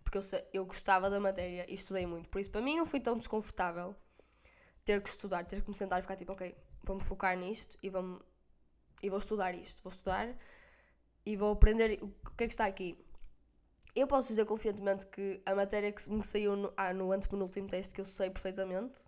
Porque 0.04 0.18
eu, 0.18 0.22
eu 0.52 0.66
gostava 0.66 1.08
da 1.08 1.18
matéria 1.18 1.64
e 1.68 1.74
estudei 1.74 2.06
muito. 2.06 2.28
Por 2.28 2.38
isso, 2.38 2.50
para 2.50 2.60
mim, 2.60 2.76
não 2.76 2.86
foi 2.86 3.00
tão 3.00 3.16
desconfortável 3.16 3.96
ter 4.84 5.02
que 5.02 5.08
estudar, 5.08 5.44
ter 5.44 5.62
que 5.62 5.68
me 5.68 5.74
sentar 5.74 5.98
e 5.98 6.02
ficar 6.02 6.16
tipo, 6.16 6.32
ok, 6.32 6.54
vou-me 6.82 7.02
focar 7.02 7.36
nisto 7.36 7.76
e, 7.82 7.88
vou 7.88 8.22
e 9.02 9.08
vou 9.08 9.18
estudar 9.18 9.54
isto. 9.54 9.82
Vou 9.82 9.90
estudar 9.90 10.36
e 11.24 11.36
vou 11.36 11.52
aprender 11.52 11.98
o 12.02 12.08
que 12.36 12.44
é 12.44 12.46
que 12.46 12.52
está 12.52 12.66
aqui. 12.66 12.98
Eu 13.94 14.06
posso 14.06 14.28
dizer 14.28 14.44
confiantemente 14.44 15.06
que 15.06 15.42
a 15.44 15.54
matéria 15.54 15.90
que 15.90 16.10
me 16.10 16.22
saiu 16.22 16.56
no, 16.56 16.72
ah, 16.76 16.92
no 16.92 17.10
antepenúltimo 17.10 17.68
texto 17.68 17.94
que 17.94 18.00
eu 18.00 18.04
sei 18.04 18.30
perfeitamente, 18.30 19.06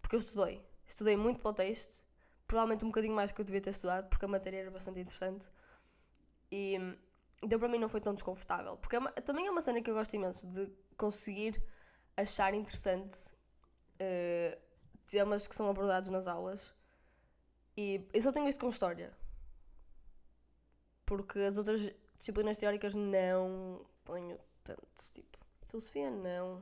porque 0.00 0.16
eu 0.16 0.20
estudei. 0.20 0.62
Estudei 0.86 1.16
muito 1.16 1.40
para 1.40 1.50
o 1.50 1.54
texto, 1.54 2.06
provavelmente 2.46 2.84
um 2.84 2.88
bocadinho 2.88 3.14
mais 3.14 3.32
que 3.32 3.40
eu 3.40 3.44
devia 3.44 3.60
ter 3.60 3.70
estudado, 3.70 4.08
porque 4.08 4.24
a 4.24 4.28
matéria 4.28 4.58
era 4.58 4.70
bastante 4.70 5.00
interessante. 5.00 5.48
E 6.50 6.76
então 7.42 7.58
para 7.58 7.68
mim 7.68 7.78
não 7.78 7.88
foi 7.88 8.00
tão 8.00 8.14
desconfortável. 8.14 8.76
Porque 8.76 8.96
é 8.96 8.98
uma, 8.98 9.10
também 9.12 9.46
é 9.46 9.50
uma 9.50 9.60
cena 9.60 9.80
que 9.80 9.90
eu 9.90 9.94
gosto 9.94 10.14
imenso 10.14 10.46
de 10.48 10.70
conseguir 10.96 11.62
achar 12.16 12.52
interessante 12.52 13.32
uh, 14.02 14.60
temas 15.06 15.46
que 15.46 15.54
são 15.54 15.68
abordados 15.68 16.10
nas 16.10 16.26
aulas. 16.26 16.74
E 17.76 18.08
eu 18.12 18.20
só 18.20 18.32
tenho 18.32 18.48
isto 18.48 18.60
com 18.60 18.68
história. 18.68 19.16
Porque 21.06 21.38
as 21.38 21.56
outras 21.56 21.90
disciplinas 22.18 22.58
teóricas 22.58 22.94
não 22.94 23.86
tenho 24.04 24.38
tanto. 24.64 24.82
Tipo, 25.12 25.38
filosofia 25.68 26.10
não. 26.10 26.58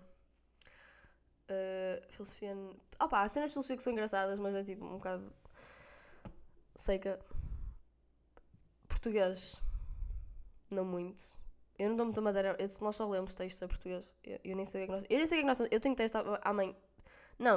Uh, 1.49 2.13
filosofia. 2.13 2.55
Opa, 3.01 3.23
há 3.23 3.29
cenas 3.29 3.49
de 3.49 3.55
filosofia 3.55 3.77
que 3.77 3.83
são 3.83 3.93
engraçadas, 3.93 4.39
mas 4.39 4.55
é 4.55 4.63
tipo 4.63 4.85
um 4.85 4.99
bocado. 4.99 5.33
Que. 7.01 7.19
Português 8.87 9.61
não 10.71 10.85
muito. 10.85 11.39
Eu 11.79 11.91
não 11.91 11.97
dou 11.97 12.07
muita 12.07 12.21
matéria. 12.21 12.57
Eu, 12.59 12.69
nós 12.81 12.97
só 12.97 13.07
lemos 13.07 13.35
textos 13.35 13.63
em 13.63 13.69
português. 13.69 14.09
Eu, 14.25 14.41
eu, 14.45 14.57
nem 14.57 14.65
sei 14.65 14.85
o 14.85 14.87
que 14.87 14.93
nós. 14.93 15.05
Eu 15.09 15.19
nem 15.19 15.27
sei 15.27 15.39
o 15.39 15.41
que 15.43 15.47
nós. 15.47 15.61
Eu 15.61 15.81
tenho 15.81 15.95
texto 15.95 16.17
amanhã. 16.43 16.75
Não. 17.39 17.57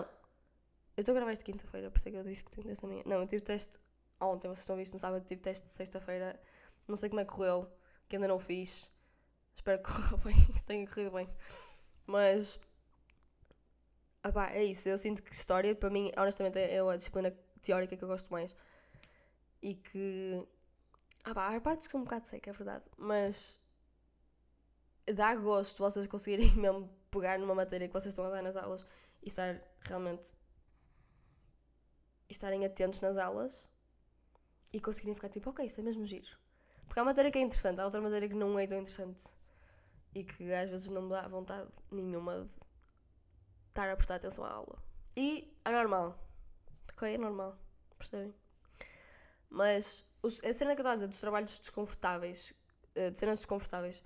Eu 0.98 1.02
estou 1.02 1.14
a 1.14 1.16
gravar 1.16 1.32
isto 1.32 1.46
quinta-feira, 1.46 1.90
por 1.90 1.98
isso 1.98 2.10
é 2.10 2.12
que 2.12 2.18
eu 2.18 2.24
disse 2.24 2.44
que 2.44 2.52
tenho 2.52 2.68
texto 2.68 2.84
amanhã. 2.84 3.04
Não, 3.06 3.22
eu 3.22 3.28
tive 3.28 3.42
teste 3.42 3.80
ontem, 4.20 4.50
vocês 4.50 4.60
estão 4.60 4.76
a 4.76 4.84
ver 4.84 4.90
no 4.92 5.00
sábado. 5.00 5.26
Tive 5.26 5.42
teste 5.42 5.66
de 5.66 5.72
sexta-feira. 5.72 6.40
Não 6.88 6.98
sei 6.98 7.10
como 7.10 7.22
é 7.22 7.26
que 7.26 7.32
correu, 7.32 7.72
que 8.10 8.18
ainda 8.18 8.28
não 8.28 8.40
fiz. 8.40 8.92
Espero 9.54 9.82
que 9.82 9.86
corra 9.92 10.18
bem, 10.18 10.36
que 10.36 10.66
tenha 10.66 10.86
corrido 10.88 11.12
bem. 11.12 11.30
Mas. 12.06 12.60
Ah 14.22 14.54
é 14.54 14.66
isso. 14.66 14.90
Eu 14.90 14.98
sinto 14.98 15.24
que 15.24 15.34
história, 15.34 15.74
para 15.74 15.90
mim, 15.90 16.12
honestamente, 16.18 16.60
é 16.60 16.82
a 16.82 16.98
disciplina 16.98 17.34
teórica 17.62 17.96
que 17.96 18.04
eu 18.04 18.08
gosto 18.08 18.30
mais. 18.30 18.54
E 19.62 19.76
que 19.76 20.46
ah 21.24 21.34
pá, 21.34 21.56
há 21.56 21.62
partes 21.62 21.88
que 21.88 21.92
são 21.92 22.02
um 22.02 22.04
bocado 22.04 22.28
seca, 22.28 22.50
é 22.50 22.54
verdade. 22.54 22.84
Mas 22.98 23.58
dá 25.14 25.36
gosto 25.36 25.80
vocês 25.80 26.08
conseguirem 26.08 26.54
mesmo 26.58 26.90
pegar 27.12 27.40
numa 27.40 27.56
matéria 27.56 27.88
que 27.88 27.94
vocês 27.94 28.14
estão 28.14 28.26
a 28.26 28.30
dar 28.30 28.42
nas 28.42 28.56
aulas 28.56 28.86
e 29.22 29.28
estar 29.28 29.62
realmente 29.82 30.34
estarem 32.30 32.64
atentos 32.66 33.02
nas 33.02 33.18
aulas 33.18 33.68
e 34.72 34.80
conseguirem 34.80 35.16
ficar 35.16 35.30
tipo, 35.30 35.50
ok, 35.50 35.66
isso 35.66 35.80
é 35.80 35.84
mesmo 35.84 36.06
giro. 36.06 36.38
Porque 36.86 37.00
há 37.00 37.04
matéria 37.04 37.32
que 37.32 37.40
é 37.40 37.42
interessante, 37.42 37.82
há 37.82 37.86
outra 37.86 38.02
matéria 38.02 38.30
que 38.30 38.36
não 38.36 38.58
é 38.58 38.68
tão 38.68 38.78
interessante 38.78 39.34
e 40.14 40.24
que 40.24 40.52
às 40.54 40.70
vezes 40.70 40.90
não 40.90 41.04
me 41.04 41.10
dá 41.10 41.28
vontade 41.28 41.70
nenhuma 41.92 42.42
de 42.46 42.52
estar 43.70 43.90
a 43.90 43.96
prestar 43.96 44.16
atenção 44.16 44.46
à 44.46 44.52
aula. 44.52 44.82
E 45.16 45.52
é 45.66 45.72
normal. 45.72 46.18
Ok, 46.92 47.14
é 47.14 47.18
normal. 47.18 47.58
Percebem? 47.98 48.34
Mas 49.50 50.06
os, 50.22 50.44
a 50.44 50.54
cena 50.54 50.76
que 50.76 50.82
eu 50.82 50.84
estou 50.84 50.92
a 50.92 50.96
dizer 50.96 51.08
dos 51.08 51.20
trabalhos 51.20 51.60
desconfortáveis, 51.60 52.54
uh, 52.98 53.12
de 53.12 53.18
cenas 53.18 53.40
desconfortáveis, 53.40 54.04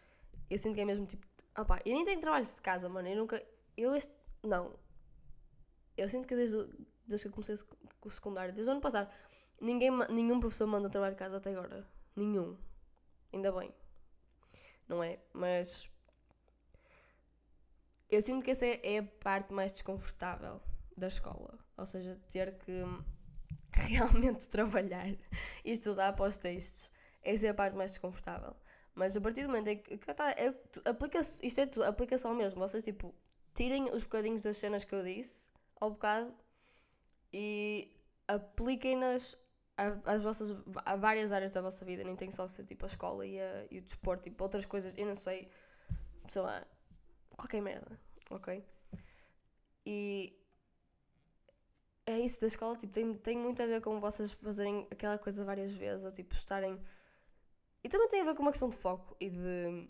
eu 0.49 0.57
sinto 0.57 0.75
que 0.75 0.81
é 0.81 0.85
mesmo 0.85 1.05
tipo. 1.05 1.25
Ah 1.55 1.65
pá, 1.65 1.79
eu 1.85 1.93
nem 1.93 2.03
tenho 2.03 2.19
trabalhos 2.19 2.55
de 2.55 2.61
casa, 2.61 2.89
mano. 2.89 3.07
Eu 3.07 3.17
nunca. 3.17 3.43
Eu 3.75 3.95
este. 3.95 4.13
Não. 4.43 4.75
Eu 5.97 6.09
sinto 6.09 6.27
que 6.27 6.35
desde, 6.35 6.57
desde 7.07 7.25
que 7.25 7.27
eu 7.29 7.31
comecei 7.31 7.55
o 8.03 8.09
secundário, 8.09 8.53
desde 8.53 8.69
o 8.69 8.71
ano 8.71 8.81
passado, 8.81 9.09
ninguém, 9.61 9.91
nenhum 10.09 10.39
professor 10.39 10.67
manda 10.67 10.89
trabalho 10.89 11.13
de 11.13 11.19
casa 11.19 11.37
até 11.37 11.51
agora. 11.51 11.87
Nenhum. 12.15 12.57
Ainda 13.33 13.51
bem. 13.51 13.73
Não 14.87 15.03
é? 15.03 15.19
Mas. 15.33 15.89
Eu 18.09 18.21
sinto 18.21 18.45
que 18.45 18.51
essa 18.51 18.65
é 18.65 18.99
a 18.99 19.03
parte 19.03 19.51
mais 19.51 19.71
desconfortável 19.71 20.61
da 20.95 21.07
escola. 21.07 21.57
Ou 21.77 21.85
seja, 21.85 22.19
ter 22.27 22.57
que 22.59 22.83
realmente 23.87 24.47
trabalhar 24.47 25.07
e 25.09 25.71
estudar 25.71 26.13
para 26.13 26.25
os 26.25 26.37
textos. 26.37 26.91
Essa 27.23 27.47
é 27.47 27.49
a 27.49 27.53
parte 27.53 27.75
mais 27.75 27.91
desconfortável. 27.91 28.55
Mas 28.95 29.17
a 29.17 29.21
partir 29.21 29.41
do 29.41 29.47
momento 29.47 29.69
em 29.69 29.77
que, 29.77 29.97
tá, 29.97 30.31
é, 30.31 30.53
aplica 30.85 31.19
isto 31.19 31.59
é 31.59 31.65
tudo, 31.65 31.83
aplicação 31.83 32.35
mesmo. 32.35 32.59
Vocês, 32.59 32.83
tipo, 32.83 33.13
tirem 33.53 33.85
os 33.85 34.03
bocadinhos 34.03 34.43
das 34.43 34.57
cenas 34.57 34.83
que 34.83 34.93
eu 34.93 35.03
disse 35.03 35.51
ao 35.79 35.91
bocado 35.91 36.33
e 37.31 37.91
apliquem-nas 38.27 39.35
às 40.05 40.21
vossas 40.21 40.55
a 40.85 40.95
várias 40.95 41.31
áreas 41.31 41.51
da 41.51 41.61
vossa 41.61 41.83
vida. 41.83 42.03
Nem 42.03 42.15
tem 42.15 42.29
só 42.29 42.47
ser 42.47 42.65
tipo 42.65 42.85
a 42.85 42.87
escola 42.87 43.25
e, 43.25 43.39
a, 43.39 43.65
e 43.71 43.79
o 43.79 43.81
desporto, 43.81 44.23
tipo, 44.23 44.43
outras 44.43 44.65
coisas. 44.65 44.93
Eu 44.95 45.07
não 45.07 45.15
sei, 45.15 45.49
sei 46.27 46.41
lá, 46.41 46.63
qualquer 47.35 47.61
merda, 47.61 47.99
ok? 48.29 48.63
E 49.85 50.39
é 52.05 52.19
isso 52.19 52.41
da 52.41 52.47
escola, 52.47 52.75
tipo, 52.75 52.91
tem, 52.91 53.13
tem 53.15 53.37
muito 53.37 53.61
a 53.61 53.65
ver 53.65 53.81
com 53.81 53.99
vocês 53.99 54.33
fazerem 54.33 54.87
aquela 54.91 55.17
coisa 55.17 55.45
várias 55.45 55.73
vezes, 55.73 56.05
ou 56.05 56.11
tipo, 56.11 56.35
estarem. 56.35 56.79
E 57.83 57.89
também 57.89 58.07
tem 58.09 58.21
a 58.21 58.25
ver 58.25 58.35
com 58.35 58.41
uma 58.41 58.51
questão 58.51 58.69
de 58.69 58.77
foco 58.77 59.15
e 59.19 59.29
de. 59.29 59.89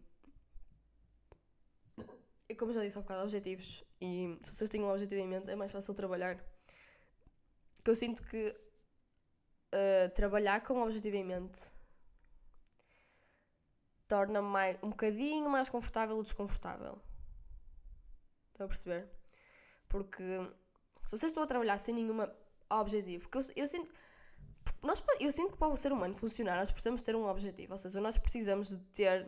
E 2.50 2.56
como 2.56 2.74
já 2.74 2.82
disse 2.82 2.98
há 2.98 3.02
bocado, 3.02 3.24
objetivos. 3.24 3.84
E 4.00 4.38
se 4.44 4.56
vocês 4.56 4.70
têm 4.70 4.84
um 4.84 4.90
objetivo 4.90 5.22
em 5.22 5.28
mente, 5.28 5.50
é 5.50 5.56
mais 5.56 5.72
fácil 5.72 5.94
trabalhar. 5.94 6.38
Que 7.84 7.90
eu 7.90 7.96
sinto 7.96 8.22
que 8.24 8.56
uh, 9.74 10.10
trabalhar 10.14 10.62
com 10.62 10.76
um 10.76 10.84
objetivo 10.84 11.16
em 11.16 11.24
mente 11.24 11.74
torna 14.08 14.42
mais, 14.42 14.78
um 14.84 14.90
bocadinho 14.90 15.50
mais 15.50 15.70
confortável 15.70 16.18
o 16.18 16.24
desconfortável. 16.24 17.02
Estão 18.52 18.66
a 18.66 18.70
perceber? 18.70 19.10
Porque 19.90 20.24
se 21.04 21.18
vocês 21.18 21.32
estão 21.32 21.44
a 21.44 21.48
trabalhar 21.48 21.78
sem 21.78 21.94
nenhuma 21.94 22.34
objetivo, 22.70 23.28
porque 23.30 23.38
eu, 23.38 23.64
eu 23.64 23.68
sinto. 23.68 23.92
Nós, 24.82 25.04
eu 25.20 25.32
sinto 25.32 25.52
que 25.52 25.58
para 25.58 25.68
o 25.68 25.78
ser 25.78 25.92
humano 25.92 26.16
funcionar, 26.16 26.58
nós 26.58 26.72
precisamos 26.72 27.04
ter 27.04 27.16
um 27.16 27.26
objetivo, 27.26 27.74
ou 27.74 27.78
seja, 27.78 28.00
nós 28.00 28.18
precisamos 28.18 28.70
de 28.70 28.78
ter 28.78 29.28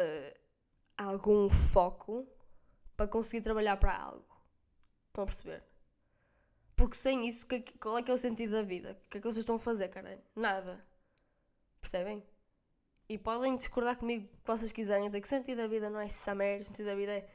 uh, 0.00 0.40
algum 0.96 1.48
foco 1.48 2.26
para 2.96 3.08
conseguir 3.08 3.42
trabalhar 3.42 3.76
para 3.78 3.96
algo. 3.96 4.24
Estão 5.08 5.24
a 5.24 5.26
perceber? 5.26 5.64
Porque 6.76 6.96
sem 6.96 7.26
isso, 7.26 7.46
que, 7.46 7.60
qual 7.78 7.98
é 7.98 8.02
que 8.02 8.10
é 8.10 8.14
o 8.14 8.18
sentido 8.18 8.52
da 8.52 8.62
vida? 8.62 8.98
O 9.04 9.08
que 9.08 9.18
é 9.18 9.20
que 9.20 9.26
vocês 9.26 9.38
estão 9.38 9.56
a 9.56 9.58
fazer, 9.58 9.88
caralho? 9.88 10.22
Nada. 10.34 10.84
Percebem? 11.80 12.24
E 13.08 13.18
podem 13.18 13.56
discordar 13.56 13.98
comigo 13.98 14.26
que 14.26 14.46
vocês 14.46 14.72
quiserem, 14.72 15.08
dizer 15.08 15.20
que 15.20 15.26
o 15.26 15.28
sentido 15.28 15.58
da 15.58 15.66
vida 15.66 15.90
não 15.90 16.00
é 16.00 16.06
essa 16.06 16.34
merda, 16.34 16.62
o 16.62 16.66
sentido 16.66 16.86
da 16.86 16.94
vida 16.94 17.12
é 17.12 17.28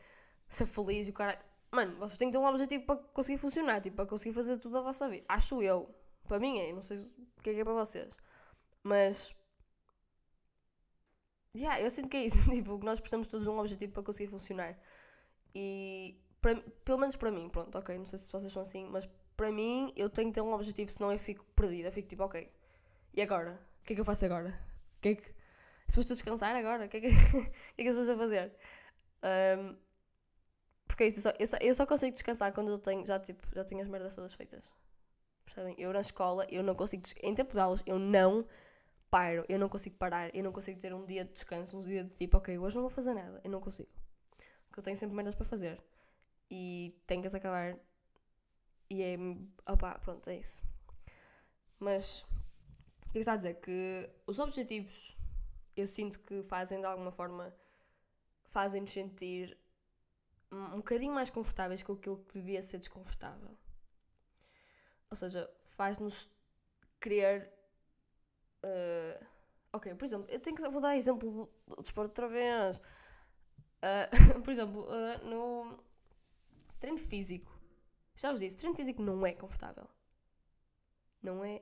ser 0.49 0.65
feliz 0.65 1.07
e 1.07 1.11
o 1.11 1.13
caralho. 1.13 1.39
Mano, 1.71 1.97
vocês 1.97 2.17
têm 2.17 2.29
que 2.29 2.37
ter 2.37 2.43
um 2.43 2.47
objetivo 2.47 2.85
para 2.85 2.95
conseguir 2.95 3.37
funcionar, 3.37 3.81
tipo, 3.81 3.95
para 3.95 4.05
conseguir 4.05 4.33
fazer 4.33 4.57
tudo 4.57 4.77
a 4.77 4.81
vossa 4.81 5.09
vida. 5.09 5.25
Acho 5.27 5.61
eu. 5.61 5.93
Para 6.27 6.39
mim 6.39 6.59
é, 6.59 6.71
não 6.73 6.81
sei 6.81 6.99
o 6.99 7.41
que 7.41 7.49
é 7.49 7.53
que 7.53 7.59
é 7.59 7.63
para 7.63 7.73
vocês. 7.73 8.09
Mas. 8.83 9.35
Yeah, 11.55 11.81
eu 11.81 11.89
sinto 11.89 12.09
que 12.09 12.17
é 12.17 12.25
isso. 12.25 12.37
tipo, 12.51 12.77
nós 12.83 12.99
precisamos 12.99 13.27
todos 13.27 13.47
um 13.47 13.57
objetivo 13.59 13.93
para 13.93 14.03
conseguir 14.03 14.29
funcionar. 14.29 14.77
E. 15.53 16.19
Pelo 16.85 16.99
menos 16.99 17.15
para 17.15 17.31
mim, 17.31 17.49
pronto, 17.49 17.77
ok. 17.77 17.97
Não 17.97 18.05
sei 18.05 18.19
se 18.19 18.31
vocês 18.31 18.51
são 18.51 18.61
assim, 18.61 18.85
mas 18.85 19.09
para 19.35 19.51
mim 19.51 19.91
eu 19.95 20.09
tenho 20.09 20.29
que 20.29 20.35
ter 20.35 20.41
um 20.41 20.53
objetivo, 20.53 20.89
senão 20.89 21.11
eu 21.11 21.19
fico 21.19 21.43
perdida. 21.55 21.89
Eu 21.89 21.91
fico 21.91 22.07
tipo, 22.07 22.23
ok. 22.23 22.49
E 23.13 23.21
agora? 23.21 23.59
O 23.81 23.83
que 23.83 23.93
é 23.93 23.95
que 23.95 24.01
eu 24.01 24.05
faço 24.05 24.25
agora? 24.25 24.49
O 24.97 25.01
que 25.01 25.09
é 25.09 25.15
que. 25.15 25.35
Se 25.87 25.99
a 25.99 26.03
descansar 26.03 26.55
agora? 26.55 26.85
O 26.85 26.89
que 26.89 26.97
é 26.97 27.01
que, 27.01 27.07
o 27.37 27.75
que, 27.75 27.81
é 27.81 27.83
que 27.83 27.89
a 27.89 28.17
fazer? 28.17 28.53
Um, 29.23 29.75
porque 30.97 31.03
é 31.03 31.07
isso, 31.09 31.19
eu 31.19 31.21
só, 31.21 31.33
eu, 31.37 31.47
só, 31.47 31.57
eu 31.61 31.75
só 31.75 31.85
consigo 31.85 32.11
descansar 32.11 32.51
quando 32.51 32.71
eu 32.71 32.79
tenho, 32.79 33.05
já, 33.05 33.19
tipo, 33.19 33.47
já 33.53 33.63
tenho 33.63 33.81
as 33.81 33.87
merdas 33.87 34.15
todas 34.15 34.33
feitas. 34.33 34.73
Percebem? 35.45 35.75
Eu 35.77 35.93
na 35.93 36.01
escola, 36.01 36.47
eu 36.49 36.63
não 36.63 36.73
consigo, 36.73 37.03
em 37.21 37.35
tempo 37.35 37.53
de 37.53 37.59
aulas, 37.59 37.83
eu 37.85 37.99
não 37.99 38.43
paro, 39.07 39.45
eu 39.47 39.59
não 39.59 39.69
consigo 39.69 39.95
parar, 39.95 40.35
eu 40.35 40.43
não 40.43 40.51
consigo 40.51 40.79
ter 40.79 40.95
um 40.95 41.05
dia 41.05 41.23
de 41.23 41.33
descanso, 41.33 41.77
um 41.77 41.81
dia 41.81 42.03
de 42.03 42.09
tipo, 42.15 42.35
ok, 42.37 42.57
hoje 42.57 42.77
não 42.77 42.81
vou 42.81 42.89
fazer 42.89 43.13
nada, 43.13 43.39
eu 43.43 43.51
não 43.51 43.61
consigo. 43.61 43.91
Porque 44.67 44.79
eu 44.79 44.83
tenho 44.83 44.97
sempre 44.97 45.15
merdas 45.15 45.35
para 45.35 45.45
fazer. 45.45 45.79
E 46.49 46.99
tenho 47.05 47.21
que 47.21 47.27
as 47.27 47.35
acabar. 47.35 47.77
E 48.89 49.03
é, 49.03 49.17
opá, 49.71 49.99
pronto, 49.99 50.27
é 50.31 50.37
isso. 50.37 50.63
Mas, 51.79 52.21
o 53.07 53.11
que 53.11 53.19
estou 53.19 53.33
a 53.33 53.35
dizer? 53.35 53.53
Que 53.59 54.09
os 54.25 54.39
objetivos, 54.39 55.15
eu 55.75 55.85
sinto 55.85 56.19
que 56.21 56.41
fazem 56.41 56.79
de 56.79 56.87
alguma 56.87 57.11
forma, 57.11 57.53
fazem-nos 58.45 58.89
sentir 58.89 59.55
um 60.51 60.77
bocadinho 60.77 61.13
mais 61.13 61.29
confortáveis 61.29 61.83
com 61.83 61.93
aquilo 61.93 62.17
que 62.23 62.39
devia 62.39 62.61
ser 62.61 62.79
desconfortável. 62.79 63.57
Ou 65.09 65.15
seja, 65.15 65.49
faz-nos 65.63 66.29
querer. 66.99 67.51
Uh, 68.63 69.25
ok, 69.73 69.95
por 69.95 70.05
exemplo, 70.05 70.27
eu 70.29 70.39
tenho 70.39 70.55
que, 70.55 70.69
vou 70.69 70.81
dar 70.81 70.97
exemplo 70.97 71.49
do 71.67 71.81
desporto 71.81 72.09
outra 72.09 72.27
vez. 72.27 72.77
Uh, 72.77 74.41
por 74.43 74.51
exemplo, 74.51 74.81
uh, 74.83 75.25
no 75.25 75.83
treino 76.79 76.97
físico. 76.97 77.55
Já 78.15 78.31
vos 78.31 78.39
disse, 78.39 78.57
treino 78.57 78.75
físico 78.75 79.01
não 79.01 79.25
é 79.25 79.33
confortável. 79.33 79.87
Não 81.21 81.43
é. 81.43 81.61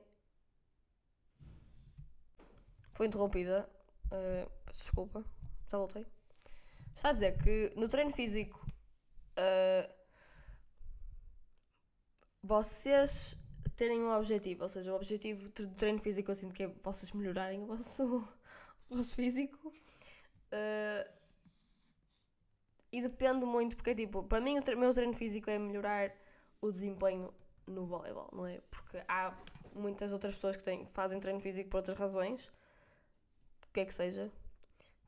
foi 2.90 3.06
interrompida. 3.06 3.68
Desculpa, 4.70 5.24
já 5.68 5.76
voltei. 5.76 6.06
Está 6.94 7.10
a 7.10 7.12
dizer 7.12 7.36
que 7.42 7.72
no 7.76 7.88
treino 7.88 8.10
físico 8.10 8.66
uh, 9.38 9.92
vocês 12.42 13.36
terem 13.76 14.02
um 14.02 14.12
objetivo, 14.12 14.62
ou 14.62 14.68
seja, 14.68 14.92
o 14.92 14.96
objetivo 14.96 15.48
do 15.50 15.68
treino 15.74 16.00
físico 16.00 16.30
eu 16.30 16.34
sinto 16.34 16.54
que 16.54 16.62
é 16.64 16.68
vocês 16.82 17.12
melhorarem 17.12 17.62
o 17.62 17.66
vosso, 17.66 18.28
o 18.88 18.96
vosso 18.96 19.14
físico. 19.14 19.68
Uh, 19.68 21.16
e 22.92 23.02
depende 23.02 23.44
muito, 23.44 23.76
porque 23.76 23.94
tipo, 23.94 24.22
para 24.22 24.40
mim 24.40 24.58
o 24.58 24.78
meu 24.78 24.94
treino 24.94 25.12
físico 25.12 25.50
é 25.50 25.58
melhorar 25.58 26.12
o 26.60 26.70
desempenho 26.70 27.32
no 27.66 27.84
voleibol, 27.84 28.28
não 28.32 28.46
é? 28.46 28.60
Porque 28.70 29.02
há 29.08 29.36
muitas 29.74 30.12
outras 30.12 30.34
pessoas 30.34 30.56
que 30.56 30.62
têm, 30.62 30.86
fazem 30.86 31.20
treino 31.20 31.40
físico 31.40 31.68
por 31.68 31.78
outras 31.78 31.98
razões, 31.98 32.46
o 33.68 33.72
que 33.72 33.80
é 33.80 33.84
que 33.84 33.92
seja, 33.92 34.32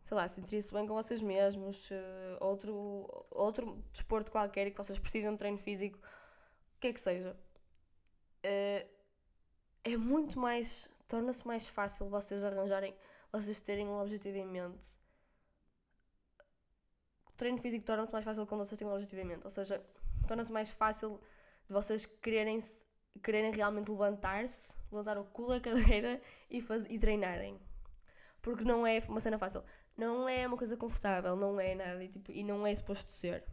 sei 0.02 0.16
lá, 0.16 0.26
sentir-se 0.28 0.72
bem 0.72 0.86
com 0.86 0.94
vocês 0.94 1.20
mesmos, 1.20 1.90
uh, 1.90 1.94
outro, 2.40 3.26
outro 3.30 3.84
desporto 3.92 4.32
qualquer 4.32 4.70
que 4.70 4.76
vocês 4.76 4.98
precisam 4.98 5.32
de 5.32 5.38
treino 5.38 5.58
físico, 5.58 5.98
o 5.98 6.80
que 6.80 6.88
é 6.88 6.92
que 6.92 7.00
seja. 7.00 7.36
Uh, 8.44 8.98
é 9.84 9.96
muito 9.96 10.38
mais. 10.38 10.88
torna-se 11.06 11.46
mais 11.46 11.68
fácil 11.68 12.08
vocês 12.08 12.44
arranjarem, 12.44 12.94
vocês 13.32 13.60
terem 13.60 13.86
um 13.86 14.00
objetivo 14.00 14.36
em 14.36 14.46
mente. 14.46 14.98
O 17.26 17.32
treino 17.36 17.58
físico 17.58 17.84
torna-se 17.84 18.12
mais 18.12 18.24
fácil 18.24 18.46
quando 18.46 18.64
vocês 18.64 18.78
têm 18.78 18.86
um 18.88 18.92
objetivo 18.92 19.20
em 19.22 19.24
mente, 19.24 19.44
ou 19.44 19.50
seja, 19.50 19.84
torna-se 20.26 20.52
mais 20.52 20.70
fácil 20.70 21.20
de 21.66 21.72
vocês 21.72 22.06
quererem, 22.06 22.58
quererem 23.22 23.52
realmente 23.52 23.90
levantar-se, 23.90 24.76
levantar 24.90 25.18
o 25.18 25.24
cu 25.24 25.48
da 25.48 25.60
cadeira 25.60 26.20
e, 26.50 26.60
faz, 26.60 26.84
e 26.88 26.98
treinarem. 26.98 27.60
Porque 28.42 28.64
não 28.64 28.86
é 28.86 29.00
uma 29.08 29.20
cena 29.20 29.38
fácil. 29.38 29.62
Não 29.98 30.28
é 30.28 30.46
uma 30.46 30.56
coisa 30.56 30.76
confortável, 30.76 31.34
não 31.34 31.58
é 31.60 31.74
nada. 31.74 32.02
E, 32.04 32.08
tipo, 32.08 32.30
e 32.30 32.44
não 32.44 32.64
é 32.64 32.72
suposto 32.74 33.10
ser. 33.10 33.44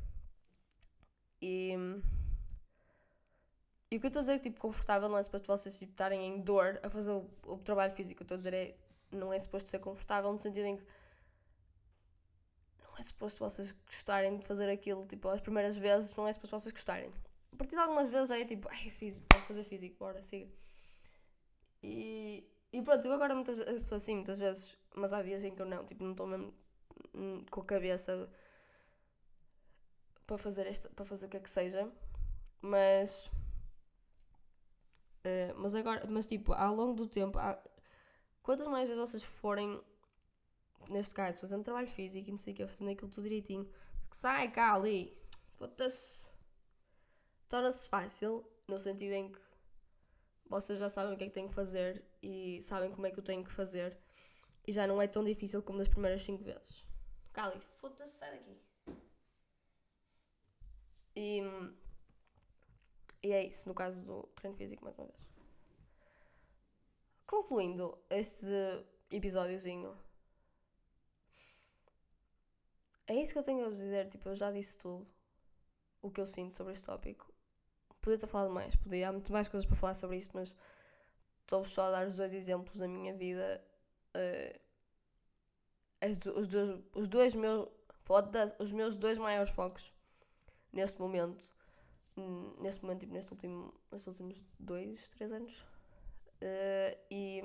E. 1.41 1.73
E 3.91 3.97
o 3.97 3.99
que 3.99 4.05
eu 4.05 4.09
estou 4.09 4.19
a 4.19 4.23
dizer 4.23 4.39
tipo, 4.39 4.59
confortável 4.59 5.09
não 5.09 5.17
é 5.17 5.23
suposto 5.23 5.47
vocês 5.47 5.77
tipo, 5.77 5.91
estarem 5.91 6.25
em 6.27 6.41
dor 6.41 6.79
a 6.83 6.89
fazer 6.89 7.11
o, 7.11 7.29
o 7.45 7.57
trabalho 7.57 7.91
físico. 7.91 8.15
O 8.15 8.17
que 8.17 8.23
eu 8.23 8.35
estou 8.35 8.35
a 8.35 8.37
dizer 8.37 8.53
é 8.53 8.77
não 9.11 9.33
é 9.33 9.39
suposto 9.39 9.69
ser 9.69 9.79
confortável 9.79 10.31
no 10.31 10.39
sentido 10.39 10.65
em 10.65 10.77
que 10.77 10.85
não 12.79 12.97
é 12.97 13.01
suposto 13.01 13.39
vocês 13.39 13.71
gostarem 13.71 14.37
de 14.37 14.45
fazer 14.45 14.69
aquilo, 14.69 15.05
tipo, 15.05 15.27
as 15.29 15.41
primeiras 15.41 15.77
vezes 15.77 16.15
não 16.15 16.27
é 16.27 16.33
suposto 16.33 16.59
vocês 16.59 16.73
gostarem. 16.73 17.11
A 17.51 17.55
partir 17.55 17.75
de 17.75 17.81
algumas 17.81 18.09
vezes 18.09 18.29
já 18.29 18.39
é 18.39 18.45
tipo, 18.45 18.67
ai, 18.69 18.89
físico, 18.89 19.25
pode 19.29 19.43
fazer 19.43 19.63
físico, 19.63 19.95
bora, 19.97 20.21
siga. 20.21 20.49
E, 21.81 22.43
e 22.75 22.81
pronto, 22.81 23.07
eu 23.07 23.13
agora 23.13 23.33
muitas 23.33 23.57
vezes 23.57 23.83
sou 23.87 23.95
assim, 23.95 24.15
muitas 24.15 24.37
vezes, 24.37 24.77
mas 24.93 25.13
há 25.13 25.21
dias 25.21 25.45
em 25.45 25.55
que 25.55 25.61
eu 25.61 25.65
não, 25.65 25.85
tipo, 25.85 26.03
não 26.03 26.11
estou 26.11 26.27
mesmo 26.27 26.53
com 27.49 27.61
a 27.61 27.65
cabeça 27.65 28.29
para 30.27 30.37
fazer, 30.37 30.67
esta, 30.67 30.89
para 30.89 31.05
fazer 31.05 31.27
o 31.27 31.29
que 31.29 31.37
é 31.37 31.39
que 31.39 31.49
seja, 31.49 31.89
mas. 32.61 33.31
Uh, 35.25 35.55
mas 35.55 35.73
agora, 35.73 36.05
mas 36.09 36.27
tipo, 36.27 36.51
ao 36.51 36.75
longo 36.75 36.95
do 36.95 37.07
tempo, 37.07 37.39
há, 37.39 37.57
quantas 38.43 38.67
mais 38.67 38.89
vezes 38.89 39.09
vocês 39.09 39.23
forem, 39.23 39.81
neste 40.89 41.15
caso, 41.15 41.39
fazendo 41.39 41.63
trabalho 41.63 41.87
físico 41.87 42.27
e 42.27 42.31
não 42.31 42.37
sei 42.37 42.51
o 42.51 42.57
que, 42.57 42.67
fazendo 42.67 42.91
aquilo 42.91 43.09
tudo 43.09 43.23
direitinho, 43.23 43.65
que 44.09 44.17
sai 44.17 44.51
cá 44.51 44.73
ali, 44.73 45.17
foda-se 45.53 46.29
torna-se 47.47 47.89
fácil 47.89 48.45
no 48.67 48.77
sentido 48.77 49.13
em 49.13 49.31
que 49.31 49.39
vocês 50.49 50.77
já 50.77 50.89
sabem 50.89 51.13
o 51.13 51.17
que 51.17 51.23
é 51.23 51.27
que 51.27 51.33
têm 51.33 51.47
que 51.47 51.53
fazer 51.53 52.03
e 52.25 52.61
sabem 52.61 52.91
como 52.91 53.05
é 53.05 53.11
que 53.11 53.19
eu 53.19 53.23
tenho 53.23 53.43
que 53.43 53.51
fazer 53.51 53.97
e 54.67 54.71
já 54.71 54.87
não 54.87 55.01
é 55.01 55.07
tão 55.07 55.23
difícil 55.23 55.61
como 55.61 55.77
das 55.77 55.87
primeiras 55.87 56.23
5 56.23 56.43
vezes. 56.43 56.85
Cali, 57.31 57.59
foda-se, 57.59 58.17
sai 58.17 58.31
daqui. 58.31 58.57
E, 61.15 61.41
e 63.23 63.31
é 63.31 63.45
isso, 63.45 63.69
no 63.69 63.75
caso 63.75 64.03
do 64.03 64.23
treino 64.35 64.57
físico, 64.57 64.83
mais 64.83 64.97
uma 64.97 65.07
vez. 65.07 65.29
Concluindo 67.27 67.97
este 68.09 68.47
episódiozinho, 69.11 69.93
é 73.07 73.15
isso 73.15 73.33
que 73.33 73.39
eu 73.39 73.43
tenho 73.43 73.65
a 73.65 73.69
dizer. 73.69 74.09
Tipo, 74.09 74.29
eu 74.29 74.35
já 74.35 74.51
disse 74.51 74.77
tudo 74.77 75.05
o 76.01 76.09
que 76.09 76.19
eu 76.19 76.27
sinto 76.27 76.55
sobre 76.55 76.73
este 76.73 76.85
tópico 76.85 77.35
podia 78.05 78.19
ter 78.19 78.27
falado 78.27 78.51
mais, 78.51 78.75
podia, 78.75 79.09
há 79.09 79.11
muito 79.11 79.33
mais 79.33 79.47
coisas 79.47 79.65
para 79.65 79.75
falar 79.75 79.95
sobre 79.95 80.17
isto, 80.17 80.31
mas 80.35 80.55
estou-vos 81.45 81.69
só 81.69 81.83
a 81.83 81.91
dar 81.91 82.07
os 82.07 82.15
dois 82.17 82.33
exemplos 82.33 82.77
da 82.77 82.87
minha 82.87 83.13
vida. 83.13 83.63
Uh, 84.15 84.65
os, 86.37 86.47
dois, 86.47 86.69
os 86.93 87.07
dois 87.07 87.35
meus, 87.35 87.69
os 88.59 88.71
meus 88.71 88.97
dois 88.97 89.17
maiores 89.17 89.51
focos 89.51 89.93
neste 90.71 90.99
momento, 90.99 91.53
neste 92.59 92.83
momento, 92.83 93.01
tipo, 93.01 93.13
neste 93.13 93.31
último, 93.31 93.73
nestes 93.91 94.07
últimos 94.07 94.43
dois, 94.59 95.07
três 95.09 95.31
anos. 95.31 95.65
Uh, 96.41 96.97
e 97.09 97.41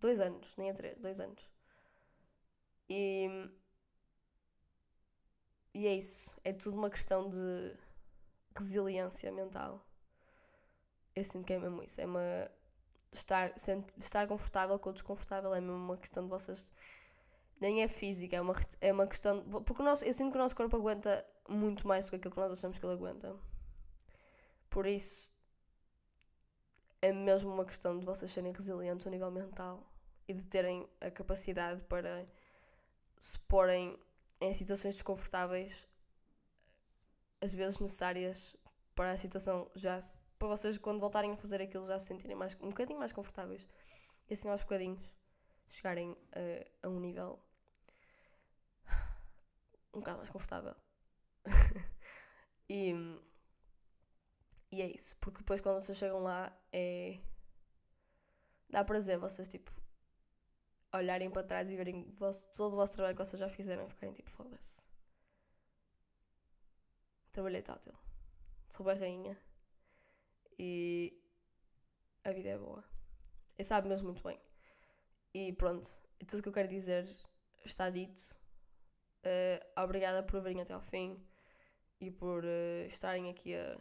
dois 0.00 0.20
anos, 0.20 0.56
nem 0.56 0.70
é 0.70 0.72
três, 0.72 0.98
dois 0.98 1.20
anos. 1.20 1.50
E, 2.88 3.28
e 5.74 5.86
é 5.86 5.94
isso, 5.94 6.36
é 6.42 6.52
tudo 6.52 6.76
uma 6.76 6.90
questão 6.90 7.28
de 7.28 7.74
resiliência 8.56 9.30
mental. 9.30 9.87
Eu 11.18 11.24
sinto 11.24 11.44
que 11.44 11.52
é 11.52 11.58
mesmo 11.58 11.82
isso. 11.82 12.00
É 12.00 12.06
uma. 12.06 12.50
Estar, 13.10 13.52
estar 13.96 14.26
confortável 14.28 14.78
com 14.78 14.90
o 14.90 14.92
desconfortável 14.92 15.54
é 15.54 15.60
mesmo 15.60 15.76
uma 15.76 15.96
questão 15.96 16.24
de 16.24 16.30
vocês. 16.30 16.70
Nem 17.60 17.82
é 17.82 17.88
física, 17.88 18.36
é 18.36 18.40
uma, 18.40 18.54
é 18.80 18.92
uma 18.92 19.06
questão. 19.06 19.42
Porque 19.62 19.82
o 19.82 19.84
nosso, 19.84 20.04
eu 20.04 20.12
sinto 20.12 20.30
que 20.30 20.38
o 20.38 20.40
nosso 20.40 20.54
corpo 20.54 20.76
aguenta 20.76 21.26
muito 21.48 21.88
mais 21.88 22.06
do 22.06 22.10
que 22.10 22.16
aquilo 22.16 22.34
que 22.34 22.40
nós 22.40 22.52
achamos 22.52 22.78
que 22.78 22.86
ele 22.86 22.94
aguenta. 22.94 23.34
Por 24.70 24.86
isso, 24.86 25.30
é 27.02 27.12
mesmo 27.12 27.52
uma 27.52 27.64
questão 27.64 27.98
de 27.98 28.04
vocês 28.04 28.30
serem 28.30 28.52
resilientes 28.52 29.06
ao 29.06 29.12
nível 29.12 29.30
mental 29.30 29.84
e 30.28 30.34
de 30.34 30.46
terem 30.46 30.88
a 31.00 31.10
capacidade 31.10 31.82
para 31.84 32.28
se 33.18 33.40
porem 33.40 33.98
em 34.40 34.54
situações 34.54 34.94
desconfortáveis 34.94 35.88
as 37.40 37.52
vezes 37.52 37.78
necessárias 37.78 38.56
para 38.94 39.12
a 39.12 39.16
situação 39.16 39.70
já 39.74 40.00
para 40.38 40.48
vocês 40.48 40.78
quando 40.78 41.00
voltarem 41.00 41.32
a 41.32 41.36
fazer 41.36 41.60
aquilo 41.60 41.86
já 41.86 41.98
se 41.98 42.06
sentirem 42.06 42.36
mais, 42.36 42.54
um 42.60 42.68
bocadinho 42.68 42.98
mais 42.98 43.12
confortáveis 43.12 43.66
e 44.28 44.34
assim 44.34 44.48
aos 44.48 44.62
bocadinhos 44.62 45.14
chegarem 45.68 46.16
a, 46.32 46.86
a 46.86 46.90
um 46.90 47.00
nível 47.00 47.38
um 49.94 50.00
bocado 50.00 50.18
mais 50.18 50.30
confortável 50.30 50.74
e, 52.68 52.92
e 54.70 54.82
é 54.82 54.86
isso 54.86 55.16
porque 55.16 55.38
depois 55.38 55.60
quando 55.60 55.80
vocês 55.80 55.98
chegam 55.98 56.20
lá 56.20 56.52
é 56.72 57.18
dá 58.70 58.84
prazer 58.84 59.18
vocês 59.18 59.48
tipo 59.48 59.72
olharem 60.92 61.30
para 61.30 61.42
trás 61.42 61.72
e 61.72 61.76
verem 61.76 62.04
todo 62.54 62.72
o 62.72 62.76
vosso 62.76 62.94
trabalho 62.94 63.16
que 63.16 63.24
vocês 63.24 63.40
já 63.40 63.48
fizeram 63.48 63.84
e 63.84 63.88
ficarem 63.88 64.14
tipo 64.14 64.30
foda-se 64.30 64.88
trabalhei 67.38 67.62
tátil. 67.62 67.94
Sou 68.68 68.84
rainha. 68.84 69.38
E 70.58 71.18
a 72.24 72.32
vida 72.32 72.48
é 72.48 72.58
boa. 72.58 72.84
E 73.58 73.64
sabe 73.64 73.88
mesmo 73.88 74.08
muito 74.08 74.22
bem. 74.22 74.38
E 75.34 75.52
pronto, 75.52 75.88
tudo 76.26 76.40
o 76.40 76.42
que 76.42 76.48
eu 76.48 76.52
quero 76.52 76.68
dizer 76.68 77.08
está 77.64 77.90
dito. 77.90 78.36
Uh, 79.24 79.82
obrigada 79.82 80.22
por 80.22 80.40
virem 80.40 80.60
até 80.60 80.72
ao 80.72 80.80
fim 80.80 81.20
e 82.00 82.10
por 82.10 82.44
uh, 82.44 82.86
estarem 82.86 83.28
aqui 83.28 83.54
a, 83.54 83.76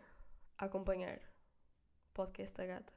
a, 0.58 0.66
acompanhar 0.66 1.18
o 1.18 2.14
podcast 2.14 2.56
da 2.58 2.66
gata. 2.66 2.94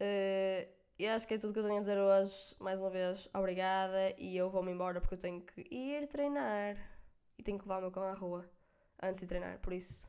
Uh, 0.00 0.78
e 0.98 1.06
acho 1.06 1.28
que 1.28 1.34
é 1.34 1.38
tudo 1.38 1.52
que 1.52 1.58
eu 1.58 1.64
tenho 1.64 1.76
a 1.76 1.80
dizer 1.80 1.98
hoje. 1.98 2.54
Mais 2.58 2.80
uma 2.80 2.90
vez, 2.90 3.28
obrigada. 3.34 4.14
E 4.18 4.36
eu 4.36 4.50
vou-me 4.50 4.72
embora 4.72 5.00
porque 5.00 5.14
eu 5.14 5.18
tenho 5.18 5.40
que 5.42 5.64
ir 5.70 6.06
treinar 6.08 6.76
e 7.38 7.42
tenho 7.42 7.58
que 7.58 7.64
levar 7.64 7.78
o 7.78 7.82
meu 7.82 7.90
cão 7.90 8.02
à 8.02 8.12
rua 8.12 8.48
antes 9.00 9.22
de 9.22 9.28
treinar, 9.28 9.58
por 9.60 9.72
isso. 9.72 10.08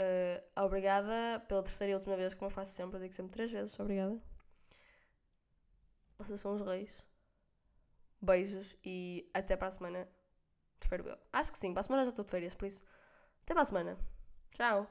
Uh, 0.00 0.60
obrigada 0.60 1.40
pela 1.46 1.62
terceira 1.62 1.92
e 1.92 1.94
última 1.94 2.16
vez, 2.16 2.34
como 2.34 2.46
eu 2.46 2.50
faço 2.50 2.72
sempre, 2.72 2.96
eu 2.96 3.00
digo 3.02 3.14
sempre 3.14 3.32
três 3.32 3.52
vezes, 3.52 3.78
obrigada. 3.78 4.18
Vocês 6.18 6.40
são 6.40 6.54
os 6.54 6.60
reis. 6.60 7.04
Beijos 8.20 8.76
e 8.84 9.28
até 9.34 9.56
para 9.56 9.68
a 9.68 9.70
semana. 9.70 10.08
Espero 10.80 11.08
eu. 11.08 11.18
Acho 11.32 11.52
que 11.52 11.58
sim, 11.58 11.72
para 11.72 11.80
a 11.80 11.84
semana 11.84 12.04
já 12.04 12.10
estou 12.10 12.24
de 12.24 12.30
férias, 12.30 12.54
por 12.54 12.66
isso. 12.66 12.84
Até 13.42 13.54
para 13.54 13.62
a 13.62 13.66
semana. 13.66 13.98
Tchau. 14.50 14.88